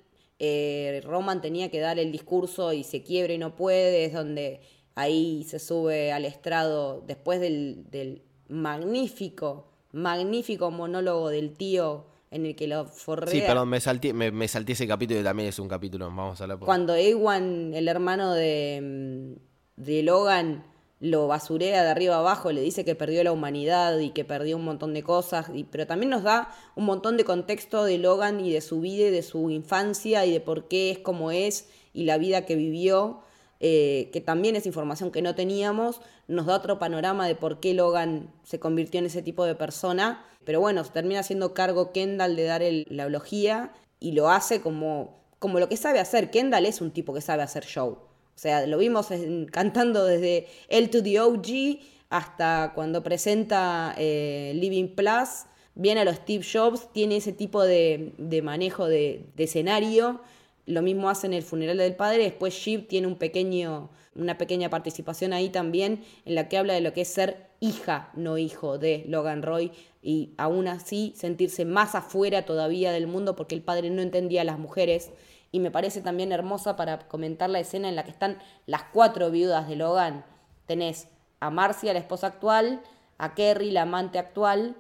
[0.43, 4.63] eh, Roman tenía que dar el discurso y se quiebra y no puede, es donde
[4.95, 12.57] ahí se sube al estrado después del, del magnífico, magnífico monólogo del tío en el
[12.57, 13.31] que lo forrea.
[13.31, 16.41] Sí, perdón, me salté, me, me salté ese capítulo y también es un capítulo, vamos
[16.41, 16.65] a hablar por...
[16.65, 19.37] Cuando Ewan, el hermano de,
[19.77, 20.65] mm, de Logan,
[21.01, 24.65] lo basurea de arriba abajo, le dice que perdió la humanidad y que perdió un
[24.65, 28.53] montón de cosas, y, pero también nos da un montón de contexto de Logan y
[28.53, 32.05] de su vida y de su infancia y de por qué es como es y
[32.05, 33.23] la vida que vivió,
[33.61, 37.73] eh, que también es información que no teníamos, nos da otro panorama de por qué
[37.73, 42.45] Logan se convirtió en ese tipo de persona, pero bueno, termina haciendo cargo Kendall de
[42.45, 46.31] dar la eulogía y lo hace como, como lo que sabe hacer.
[46.31, 48.10] Kendall es un tipo que sabe hacer show.
[48.41, 51.79] Sea, lo vimos en- cantando desde el to the OG
[52.09, 55.45] hasta cuando presenta eh, Living Plus.
[55.75, 60.23] Viene a los Steve Jobs, tiene ese tipo de, de manejo de, de escenario.
[60.65, 62.23] Lo mismo hace en el funeral del padre.
[62.23, 66.81] Después Shiv tiene un pequeño, una pequeña participación ahí también en la que habla de
[66.81, 69.71] lo que es ser hija, no hijo de Logan Roy.
[70.03, 74.45] Y aún así sentirse más afuera todavía del mundo porque el padre no entendía a
[74.45, 75.11] las mujeres
[75.53, 79.31] y me parece también hermosa para comentar la escena en la que están las cuatro
[79.31, 80.25] viudas de Logan.
[80.67, 81.09] Tenés
[81.41, 82.81] a Marcia, la esposa actual,
[83.19, 84.77] a Kerry, la amante actual,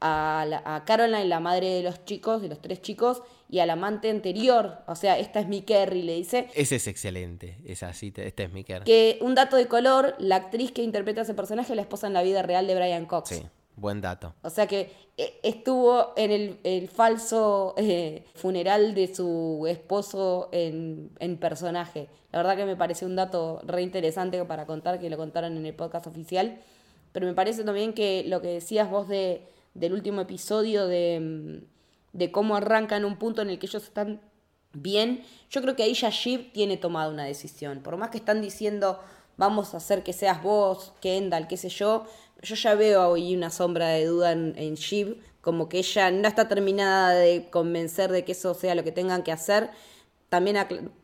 [0.00, 3.68] a, la- a Caroline, la madre de los chicos, de los tres chicos, y al
[3.68, 4.78] amante anterior.
[4.86, 6.48] O sea, esta es mi Kerry, le dice.
[6.54, 8.84] Ese es excelente, es así, te- este es mi cara.
[8.84, 12.06] Que un dato de color, la actriz que interpreta a ese personaje es la esposa
[12.06, 13.28] en la vida real de Brian Cox.
[13.28, 13.42] Sí,
[13.76, 14.34] buen dato.
[14.42, 21.10] O sea que eh, estuvo en el, el falso eh, funeral de su esposo en,
[21.18, 22.08] en personaje.
[22.32, 25.66] La verdad que me parece un dato re interesante para contar, que lo contaron en
[25.66, 26.60] el podcast oficial.
[27.12, 29.42] Pero me parece también que lo que decías vos de,
[29.74, 33.84] del último episodio de, mm, de cómo arranca en un punto en el que ellos
[33.84, 34.20] están
[34.72, 37.80] bien, yo creo que ahí ya Shiv tiene tomado una decisión.
[37.80, 39.00] Por más que están diciendo,
[39.36, 42.06] vamos a hacer que seas vos, Kendall, qué sé yo,
[42.42, 46.28] yo ya veo ahí una sombra de duda en, en Shiv, como que ella no
[46.28, 49.70] está terminada de convencer de que eso sea lo que tengan que hacer.
[50.28, 50.58] También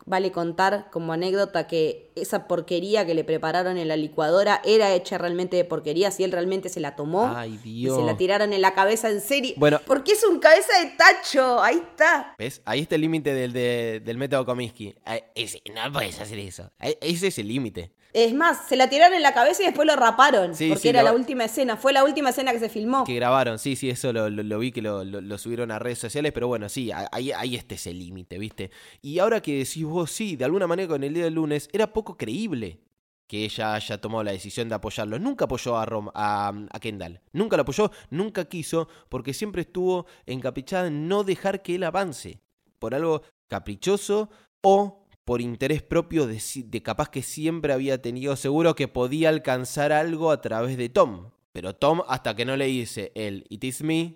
[0.05, 5.17] vale contar como anécdota que esa porquería que le prepararon en la licuadora era hecha
[5.17, 7.97] realmente de porquería, si él realmente se la tomó Ay, y Dios.
[7.97, 9.53] se la tiraron en la cabeza en serio.
[9.57, 9.81] Bueno.
[9.85, 12.35] porque es un cabeza de tacho, ahí está.
[12.39, 12.61] ¿Ves?
[12.63, 14.95] Ahí está el límite del, de- del método Comiskey.
[15.05, 16.71] Ah, ese- no puedes hacer eso.
[16.79, 17.91] Ah, Ese es el límite.
[18.13, 20.55] Es más, se la tiraron en la cabeza y después lo raparon.
[20.55, 21.77] Sí, porque sí, era lo- la última escena.
[21.77, 23.03] Fue la última escena que se filmó.
[23.03, 25.03] Que grabaron, sí, sí, eso lo, lo- lo vi que lo,
[25.37, 28.71] subieron a redes sociales, pero bueno, sí, ahí, ahí está ese límite, ¿viste?
[29.01, 31.91] Y ahora que decís vos, sí, de alguna manera con el día del lunes, era
[31.93, 32.79] poco creíble
[33.27, 35.19] que ella haya tomado la decisión de apoyarlo.
[35.19, 37.19] Nunca apoyó a, Rom- a, a Kendall.
[37.33, 42.39] Nunca lo apoyó, nunca quiso, porque siempre estuvo encaprichada en no dejar que él avance.
[42.79, 44.29] Por algo caprichoso
[44.61, 49.91] o por interés propio de, de capaz que siempre había tenido seguro que podía alcanzar
[49.91, 51.31] algo a través de Tom.
[51.51, 54.15] Pero Tom, hasta que no le dice el It is me,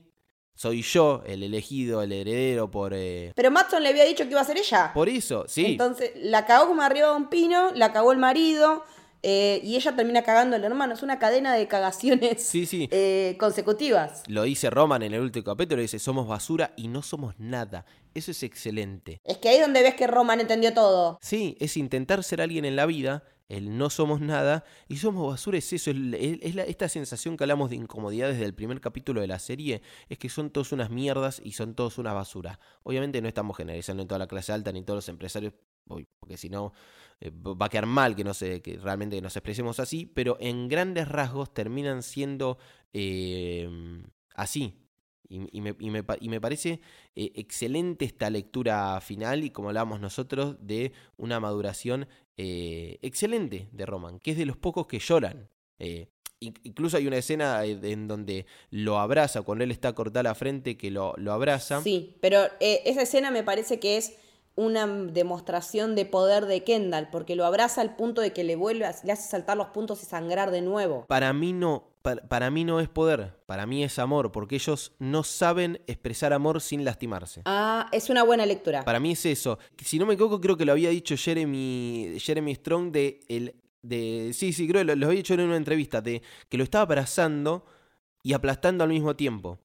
[0.55, 2.93] soy yo el elegido, el heredero por...
[2.95, 4.91] eh, Pero Matson le había dicho que iba a ser ella.
[4.93, 5.65] por eso, sí.
[5.65, 8.85] Entonces, la cagó como arriba de un pino, la cagó el marido.
[9.23, 10.93] Eh, y ella termina cagando al hermano.
[10.93, 12.87] Es una cadena de cagaciones Sí, sí.
[12.91, 14.23] eh, consecutivas.
[14.27, 17.85] Lo dice Roman en el último capítulo, dice, somos basura y no somos nada.
[18.13, 19.21] Eso es excelente.
[19.23, 21.19] Es que ahí es donde ves que Roman entendió todo.
[21.21, 25.57] Sí, es intentar ser alguien en la vida, el no somos nada, y somos basura,
[25.57, 28.79] es eso, es, es- es la- esta sensación que hablamos de incomodidad desde el primer
[28.79, 32.59] capítulo de la serie, es que son todos unas mierdas y son todos una basura.
[32.83, 35.53] Obviamente no estamos generalizando en toda la clase alta ni todos los empresarios,
[35.85, 36.73] porque si no
[37.19, 40.67] eh, va a quedar mal que, no se, que realmente nos expresemos así, pero en
[40.67, 42.57] grandes rasgos terminan siendo
[42.93, 43.69] eh,
[44.35, 44.77] así.
[45.29, 46.81] Y, me, y me y me parece
[47.15, 52.05] eh, excelente esta lectura final y como hablábamos nosotros de una maduración
[52.35, 55.49] eh, excelente de Roman, que es de los pocos que lloran.
[55.79, 60.75] In- incluso hay una escena en donde lo abraza, cuando él está cortada la frente,
[60.75, 61.81] que lo, lo abraza.
[61.81, 64.17] Sí, pero esa escena me parece que es
[64.55, 68.85] una demostración de poder de Kendall, porque lo abraza al punto de que le vuelve,
[68.85, 71.05] a- le hace saltar los puntos y sangrar de nuevo.
[71.07, 74.93] Para mí no, para, para mí no es poder, para mí es amor, porque ellos
[74.99, 77.41] no saben expresar amor sin lastimarse.
[77.45, 78.83] Ah, es una buena lectura.
[78.83, 79.57] Para mí es eso.
[79.83, 84.31] Si no me equivoco, creo que lo había dicho Jeremy, Jeremy Strong de el de
[84.33, 86.83] sí, sí, creo que lo, lo había dicho en una entrevista de que lo estaba
[86.83, 87.65] abrazando
[88.21, 89.57] y aplastando al mismo tiempo.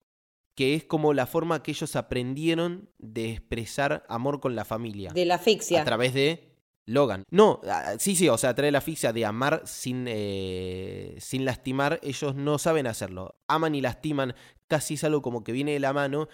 [0.56, 5.12] Que es como la forma que ellos aprendieron de expresar amor con la familia.
[5.12, 5.82] De la asfixia.
[5.82, 7.24] A través de Logan.
[7.30, 12.00] No, ah, sí, sí, o sea, trae la asfixia de amar sin, eh, sin lastimar.
[12.02, 13.34] Ellos no saben hacerlo.
[13.48, 14.34] Aman y lastiman.
[14.68, 16.28] Casi es algo como que viene de la mano.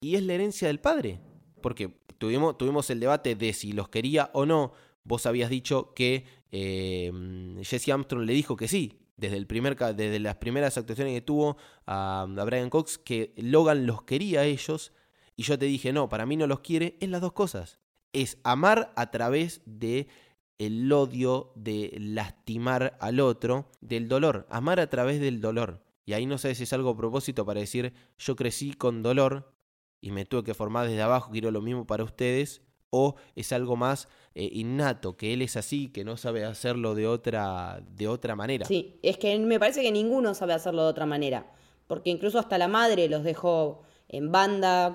[0.00, 1.20] Y es la herencia del padre.
[1.60, 4.72] Porque tuvimos, tuvimos el debate de si los quería o no.
[5.04, 7.10] Vos habías dicho que eh,
[7.62, 9.03] Jesse Armstrong le dijo que sí.
[9.16, 11.56] Desde, el primer, desde las primeras actuaciones que tuvo
[11.86, 14.92] a, a Brian Cox, que Logan los quería a ellos
[15.36, 17.78] y yo te dije, no, para mí no los quiere, es las dos cosas.
[18.12, 20.08] Es amar a través de
[20.58, 25.82] el odio, de lastimar al otro, del dolor, amar a través del dolor.
[26.06, 29.52] Y ahí no sé si es algo a propósito para decir, yo crecí con dolor
[30.00, 32.62] y me tuve que formar desde abajo, quiero lo mismo para ustedes,
[32.94, 37.08] o es algo más eh, innato, que él es así, que no sabe hacerlo de
[37.08, 38.66] otra, de otra manera.
[38.66, 41.52] Sí, es que me parece que ninguno sabe hacerlo de otra manera,
[41.88, 44.94] porque incluso hasta la madre los dejó en banda,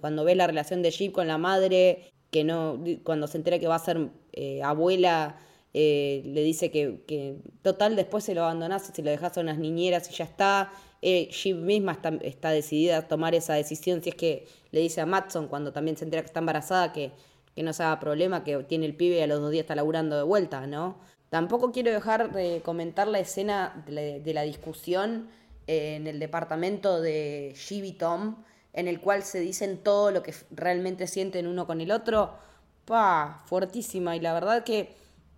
[0.00, 3.66] cuando ves la relación de Jeep con la madre, que no, cuando se entera que
[3.66, 5.36] va a ser eh, abuela,
[5.74, 9.58] eh, le dice que, total después se lo abandonás y se lo dejas a unas
[9.58, 10.72] niñeras y ya está.
[11.04, 15.06] Eh, misma está, está, decidida a tomar esa decisión si es que le dice a
[15.06, 17.10] Matson cuando también se entera que está embarazada que,
[17.54, 19.74] que no se haga problema, que tiene el pibe y a los dos días está
[19.74, 20.96] laburando de vuelta, ¿no?
[21.32, 25.28] Tampoco quiero dejar de comentar la escena de la, discusión
[25.66, 28.36] eh, en el departamento de y Tom,
[28.74, 32.34] en el cual se dicen todo lo que realmente sienten uno con el otro.
[32.84, 34.14] Pa, fuertísima.
[34.14, 34.94] Y la verdad que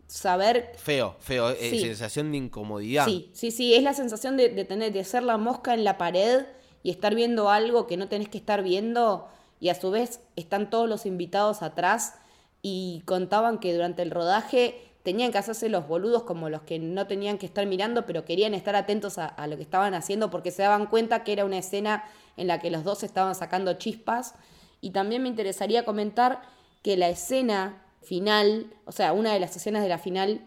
[0.08, 0.72] saber.
[0.76, 3.04] Feo, feo, eh, sensación de incomodidad.
[3.04, 5.96] Sí, sí, sí, es la sensación de, de, tener, de ser la mosca en la
[5.96, 6.44] pared
[6.82, 9.28] y estar viendo algo que no tenés que estar viendo.
[9.64, 12.16] Y a su vez están todos los invitados atrás
[12.60, 17.06] y contaban que durante el rodaje tenían que hacerse los boludos como los que no
[17.06, 20.60] tenían que estar mirando, pero querían estar atentos a, lo que estaban haciendo porque se
[20.60, 22.04] daban cuenta que era una escena
[22.36, 24.34] en la que los dos estaban sacando chispas.
[24.82, 26.42] Y también me interesaría comentar
[26.82, 30.46] que la escena final, o sea, una de las escenas de la final,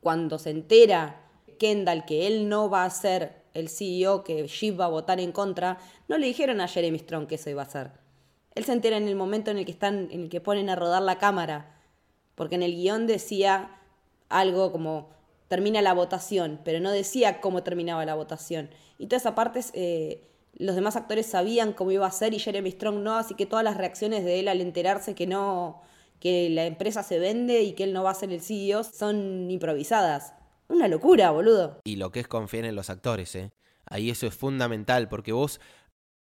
[0.00, 1.22] cuando se entera
[1.58, 5.32] Kendall que él no va a ser el CEO, que Jeep va a votar en
[5.32, 8.03] contra, no le dijeron a Jeremy Strong que eso iba a ser.
[8.54, 10.76] Él se entera en el momento en el que están, en el que ponen a
[10.76, 11.76] rodar la cámara,
[12.34, 13.80] porque en el guion decía
[14.28, 15.10] algo como
[15.48, 18.70] termina la votación, pero no decía cómo terminaba la votación.
[18.98, 20.22] Y toda esa parte eh,
[20.56, 23.64] los demás actores sabían cómo iba a ser y Jeremy Strong no, así que todas
[23.64, 25.82] las reacciones de él al enterarse que no,
[26.20, 29.50] que la empresa se vende y que él no va a ser el CEO son
[29.50, 30.34] improvisadas.
[30.68, 31.80] Una locura, boludo.
[31.84, 33.52] Y lo que es confiar en los actores, ¿eh?
[33.86, 35.60] Ahí eso es fundamental, porque vos,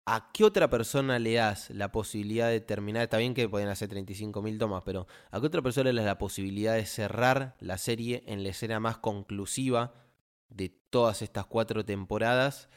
[0.07, 3.05] ¿a qué otra persona le das la posibilidad de terminar?
[3.05, 6.19] Está bien que pueden hacer 35.000 tomas, pero ¿a qué otra persona le das la
[6.19, 9.95] posibilidad de cerrar la serie en la escena más conclusiva
[10.49, 12.69] de todas estas cuatro temporadas?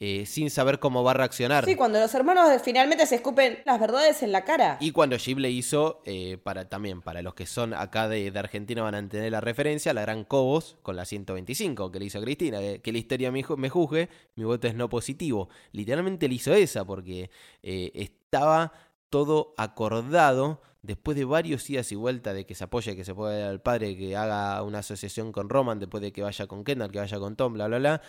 [0.00, 1.64] Eh, sin saber cómo va a reaccionar.
[1.64, 4.76] Sí, cuando los hermanos finalmente se escupen las verdades en la cara.
[4.80, 8.96] Y cuando le hizo, eh, para también, para los que son acá de, Argentina van
[8.96, 12.58] a entender la referencia, la gran Cobos con la 125 que le hizo a Cristina,
[12.82, 15.48] que, la historia me, me, juzgue, mi voto es no positivo.
[15.70, 17.30] Literalmente le hizo esa porque
[17.62, 18.72] eh, estaba
[19.10, 23.48] todo acordado después de varios días y vuelta de que se apoye, que se pueda
[23.48, 26.98] al padre, que haga una asociación con Roman, después de que vaya con Kendall, que
[26.98, 28.02] vaya con Tom, bla, bla, bla,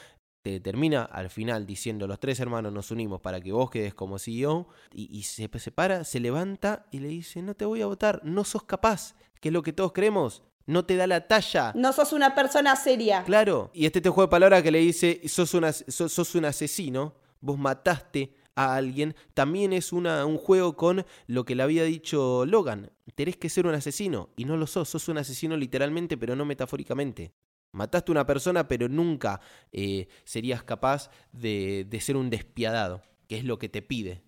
[0.46, 4.20] te termina al final diciendo los tres hermanos nos unimos para que vos quedes como
[4.20, 8.44] CEO y, se separa, se levanta y le dice no te voy a votar, no
[8.44, 10.44] sos capaz, que es lo que todos creemos.
[10.68, 11.72] No te da la talla.
[11.76, 13.24] No sos una persona seria.
[13.24, 13.72] Claro.
[13.74, 17.58] Y este te juego de palabras que le dice, sos, una, sos, un asesino, vos
[17.58, 22.92] mataste a alguien, también es una, un juego con lo que le había dicho Logan.
[23.16, 24.30] Tenés que ser un asesino.
[24.36, 27.34] Y no lo sos, sos un asesino literalmente, pero no metafóricamente.
[27.76, 29.42] Mataste a una persona, pero nunca
[29.74, 34.22] eh, serías capaz de, ser un despiadado, que es lo que te pide.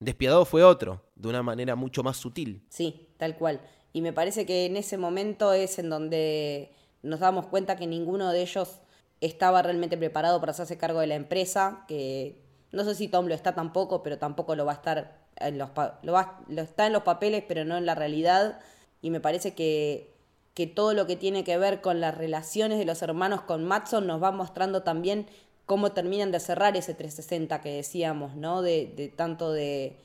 [0.00, 2.64] Despiadado fue otro, de una manera mucho más sutil.
[2.70, 3.60] Sí, tal cual.
[3.92, 6.72] Y me parece que en ese momento es en donde
[7.02, 8.80] nos damos cuenta que ninguno de ellos
[9.20, 12.42] estaba realmente preparado para hacerse cargo de la empresa, que
[12.72, 15.68] no sé si Tom lo está tampoco, pero tampoco lo va a estar en los
[16.02, 16.14] lo,
[16.48, 18.58] lo está en los papeles, pero no en la realidad.
[19.02, 20.15] Y me parece que
[20.56, 24.06] que todo lo que tiene que ver con las relaciones de los hermanos con Matson
[24.06, 25.26] nos va mostrando también
[25.66, 28.62] cómo terminan de cerrar ese 360 que decíamos, ¿no?
[28.62, 29.98] De, tanto de,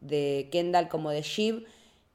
[0.00, 1.66] de, Kendall como de Shiv.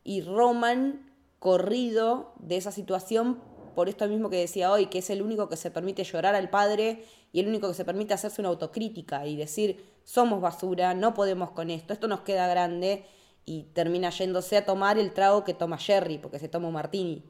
[0.04, 3.39] Y Roman corrido de esa situación
[3.76, 6.50] por esto mismo que decía hoy, que es el único que se permite llorar al
[6.50, 11.14] padre y el único que se permite hacerse una autocrítica y decir, somos basura, no
[11.14, 13.06] podemos con esto, esto nos queda grande
[13.46, 17.24] y termina yéndose a tomar el trago que toma Jerry, porque se toma martini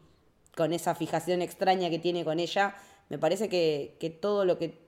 [0.56, 2.76] con esa fijación extraña que tiene con ella,
[3.10, 4.84] me parece que, que, todo lo que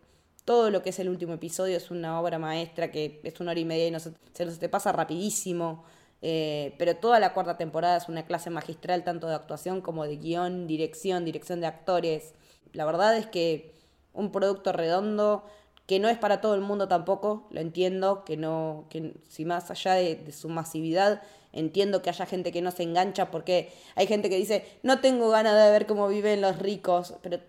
[0.45, 3.59] todo lo que es el último episodio es una obra maestra que es una hora
[3.59, 4.13] y media y no se,
[4.45, 5.83] nos te pasa rapidísimo.
[6.21, 10.17] Eh, pero toda la cuarta temporada es una clase magistral tanto de actuación como de
[10.17, 12.33] guion, dirección, dirección de actores.
[12.73, 13.73] La verdad es que
[14.13, 15.43] un producto redondo
[15.87, 19.69] que no es para todo el mundo tampoco, lo entiendo, que no, que si más
[19.69, 21.21] allá de su masividad,
[21.55, 25.29] Entiendo que haya gente que no se engancha porque hay gente que dice, no tengo
[25.29, 27.39] ganas de ver cómo viven los ricos, pero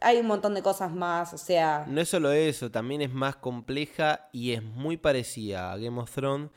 [0.00, 1.84] hay un montón de cosas más, o sea...
[1.86, 6.10] No es solo eso, también es más compleja y es muy parecida a Game of
[6.10, 6.50] Thrones,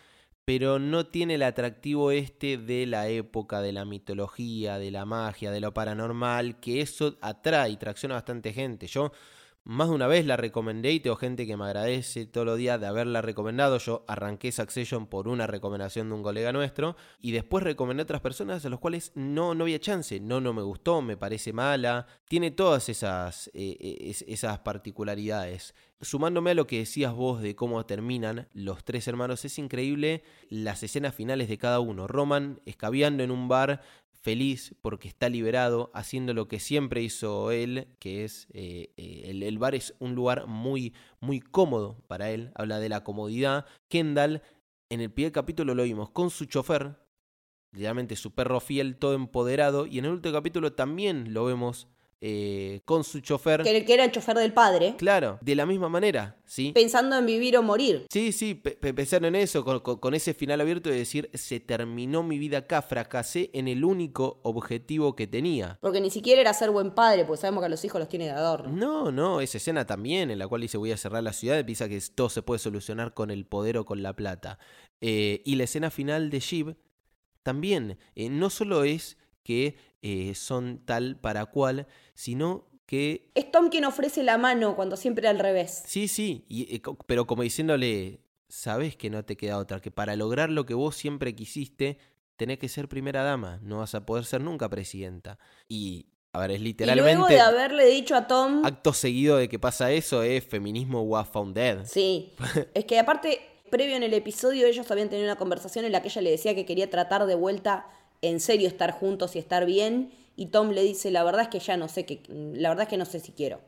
[0.45, 5.51] pero no tiene el atractivo este de la época, de la mitología, de la magia,
[5.51, 8.87] de lo paranormal, que eso atrae y tracciona a bastante gente.
[8.87, 9.11] Yo
[9.65, 12.81] más de una vez la recomendé y tengo gente que me agradece todos los días
[12.81, 13.77] de haberla recomendado.
[13.77, 18.21] Yo arranqué Succession por una recomendación de un colega nuestro y después recomendé a otras
[18.21, 20.19] personas a los cuales no, no había chance.
[20.19, 22.07] No, no me gustó, me parece mala.
[22.27, 25.73] Tiene todas esas, eh, eh, esas particularidades.
[26.01, 30.83] Sumándome a lo que decías vos de cómo terminan los tres hermanos, es increíble las
[30.83, 32.07] escenas finales de cada uno.
[32.07, 33.81] Roman escabeando en un bar
[34.23, 39.57] feliz porque está liberado, haciendo lo que siempre hizo él, que es eh, eh, el,
[39.59, 43.65] bar es un lugar muy, muy cómodo para él, habla de la comodidad.
[43.89, 44.41] Kendall,
[44.89, 46.95] en el primer capítulo lo vimos con su chofer,
[47.73, 51.89] realmente su perro fiel, todo empoderado, y en el último capítulo también lo vemos
[52.25, 53.63] eh, con su chofer.
[53.63, 54.95] Que, que, era el chofer del padre.
[54.97, 56.71] Claro, de la misma manera, ¿sí?
[56.73, 58.05] Pensando en vivir o morir.
[58.09, 62.59] Sí, sí, pensando en eso, con, ese final abierto de decir, se terminó mi vida
[62.59, 65.77] acá, fracasé en el único objetivo que tenía.
[65.81, 68.23] Porque ni siquiera era ser buen padre, porque sabemos que a los hijos los tiene
[68.23, 68.69] de adorno.
[68.69, 71.89] No, no, esa escena también, en la cual dice voy a cerrar la ciudad, piensa
[71.89, 74.59] que todo se puede solucionar con el poder o con la plata.
[75.01, 76.77] Eh, y la escena final de Shiv
[77.41, 83.31] también, eh, no solo es que eh, son tal para cual, sino que...
[83.35, 85.83] Es Tom quien ofrece la mano cuando siempre al revés.
[85.85, 90.15] Sí, sí, y, eh, pero como diciéndole, sabes que no te queda otra, que para
[90.15, 91.97] lograr lo que vos siempre quisiste,
[92.35, 95.39] tenés que ser primera dama, no vas a poder ser nunca presidenta.
[95.67, 97.11] Y a ver, es literalmente.
[97.11, 98.65] Y luego de haberle dicho a Tom.
[98.65, 101.85] Acto seguido de que pasa eso es feminismo was found dead.
[101.85, 102.33] Sí.
[102.73, 103.39] es que aparte,
[103.69, 106.55] previo en el episodio, ellos habían tenido una conversación en la que ella le decía
[106.55, 107.87] que quería tratar de vuelta
[108.23, 110.11] en serio estar juntos y estar bien.
[110.35, 112.89] Y Tom le dice, la verdad es que ya no sé que, la verdad es
[112.89, 113.61] que no sé si quiero.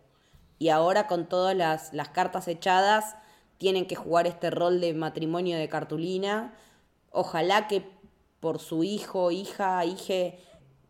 [0.58, 3.16] Y ahora con todas las, las cartas echadas,
[3.58, 6.56] tienen que jugar este rol de matrimonio de cartulina.
[7.12, 7.84] Ojalá que
[8.40, 10.40] por su hijo, hija, hije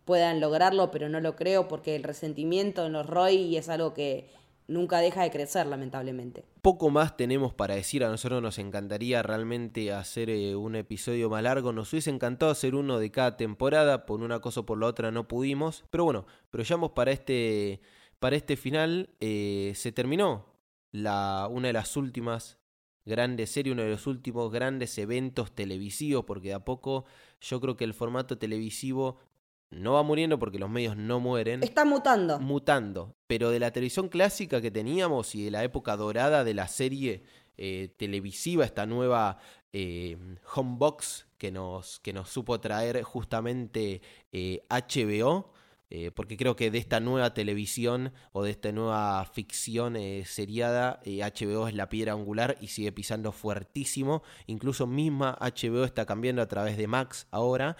[0.05, 4.29] puedan lograrlo, pero no lo creo porque el resentimiento en los Roy es algo que
[4.67, 6.43] nunca deja de crecer, lamentablemente.
[6.61, 11.43] Poco más tenemos para decir, a nosotros nos encantaría realmente hacer eh, un episodio más
[11.43, 14.87] largo, nos hubiese encantado hacer uno de cada temporada, por una cosa o por la
[14.87, 17.81] otra no pudimos, pero bueno, pero ya para este,
[18.19, 20.45] para este final, eh, se terminó
[20.91, 22.57] la, una de las últimas
[23.05, 27.05] grandes series, uno de los últimos grandes eventos televisivos, porque de a poco
[27.39, 29.17] yo creo que el formato televisivo
[29.71, 31.63] no va muriendo porque los medios no mueren.
[31.63, 32.39] Está mutando.
[32.39, 33.15] Mutando.
[33.27, 37.23] Pero de la televisión clásica que teníamos y de la época dorada de la serie
[37.57, 39.37] eh, televisiva, esta nueva
[39.73, 40.17] eh,
[40.55, 44.01] homebox que nos, que nos supo traer justamente
[44.31, 45.51] HBO,
[45.89, 49.95] eh, porque creo que de esta nueva televisión o de esta nueva ficción
[50.25, 54.23] seriada, HBO es la piedra angular y sigue pisando fuertísimo.
[54.47, 57.77] Incluso misma HBO está cambiando a través de Max ahora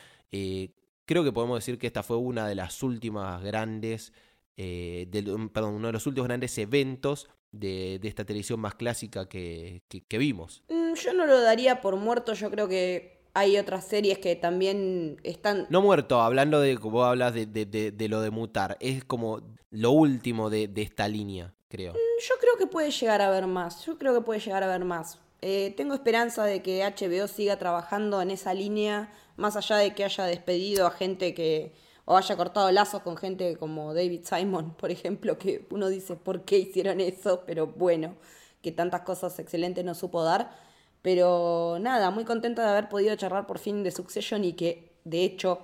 [1.05, 4.13] creo que podemos decir que esta fue una de las últimas grandes,
[4.57, 5.07] eh,
[5.53, 10.63] perdón, uno de los últimos grandes eventos de, esta televisión más clásica que, vimos.
[10.69, 15.17] Mm, yo no lo daría por muerto, yo creo que hay otras series que también
[15.23, 15.67] están...
[15.69, 19.41] No muerto, hablando de, como hablas de, de, lo de mutar, es como
[19.71, 21.93] lo último de, esta línea, creo.
[21.93, 24.67] Mm, yo creo que puede llegar a ver más, yo creo que puede llegar a
[24.67, 25.19] ver más.
[25.41, 30.03] Eh, tengo esperanza de que HBO siga trabajando en esa línea más allá de que
[30.03, 31.73] haya despedido a gente que,
[32.05, 36.43] o haya cortado lazos con gente como David Simon, por ejemplo, que uno dice, ¿por
[36.43, 37.43] qué hicieron eso?
[37.45, 38.15] Pero bueno,
[38.61, 40.55] que tantas cosas excelentes no supo dar.
[41.01, 45.23] Pero nada, muy contenta de haber podido charlar por fin de Succession y que de
[45.23, 45.59] hecho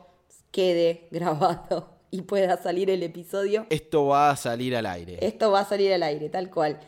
[0.51, 3.65] quede grabado y pueda salir el episodio.
[3.69, 5.17] Esto va a salir al aire.
[5.21, 6.79] Esto va a salir al aire, tal cual.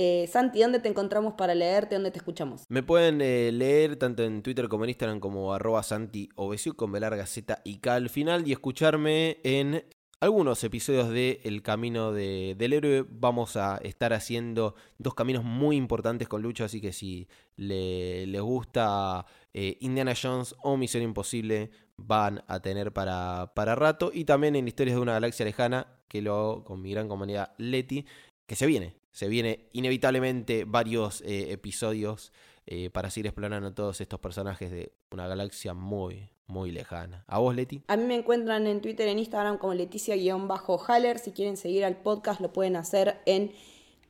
[0.00, 1.96] Eh, Santi, ¿dónde te encontramos para leerte?
[1.96, 2.62] ¿Dónde te escuchamos?
[2.68, 6.28] Me pueden eh, leer tanto en Twitter como en Instagram como arroba Santi
[6.76, 9.82] con B larga Z y K al final y escucharme en
[10.20, 13.06] algunos episodios de El Camino del Héroe.
[13.10, 19.26] Vamos a estar haciendo dos caminos muy importantes con Lucho, así que si les gusta
[19.52, 24.12] eh, Indiana Jones o Misión Imposible, van a tener para, para rato.
[24.14, 27.52] Y también en Historias de una Galaxia Lejana, que lo hago con mi gran comunidad
[27.58, 28.06] Leti,
[28.46, 32.32] que se viene se viene inevitablemente varios eh, episodios
[32.66, 37.24] eh, para seguir explorando todos estos personajes de una galaxia muy, muy lejana.
[37.26, 37.82] ¿A vos, Leti?
[37.88, 41.18] A mí me encuentran en Twitter, en Instagram como Leticia-Haller.
[41.18, 43.52] Si quieren seguir al podcast, lo pueden hacer en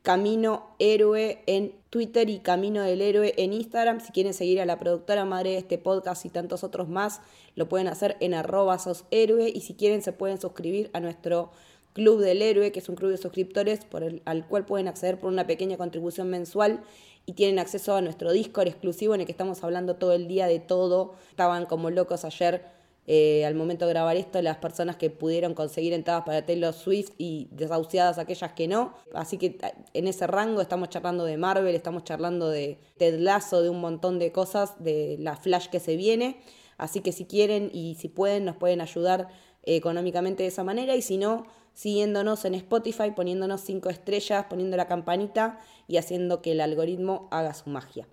[0.03, 4.01] Camino Héroe en Twitter y Camino del Héroe en Instagram.
[4.01, 7.21] Si quieren seguir a la productora madre de este podcast y tantos otros más,
[7.55, 8.79] lo pueden hacer en arroba
[9.11, 9.51] héroe.
[9.55, 11.51] Y si quieren, se pueden suscribir a nuestro
[11.93, 13.81] Club del Héroe, que es un club de suscriptores
[14.25, 16.83] al cual pueden acceder por una pequeña contribución mensual
[17.27, 20.47] y tienen acceso a nuestro Discord exclusivo en el que estamos hablando todo el día
[20.47, 21.15] de todo.
[21.31, 22.65] Estaban como locos ayer
[23.11, 27.13] eh, al momento de grabar esto las personas que pudieron conseguir entradas para Taylor Swift
[27.17, 28.93] y desahuciadas aquellas que no.
[29.15, 29.59] Así que
[29.95, 34.19] en ese rango estamos charlando de Marvel, estamos charlando de Ted Lasso, de un montón
[34.19, 36.41] de cosas, de la Flash que se viene.
[36.77, 39.29] Así que si quieren y si pueden nos pueden ayudar
[39.65, 41.47] eh, económicamente de esa manera y si no,
[41.79, 47.55] siguiéndonos en Spotify, poniéndonos cinco estrellas, poniendo la campanita y haciendo que el algoritmo haga
[47.55, 48.09] su magia.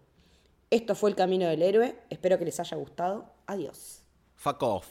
[0.70, 3.26] Esto fue El Camino del Héroe, espero que les haya gustado.
[3.48, 4.04] Adiós.
[4.36, 4.88] Fuck off.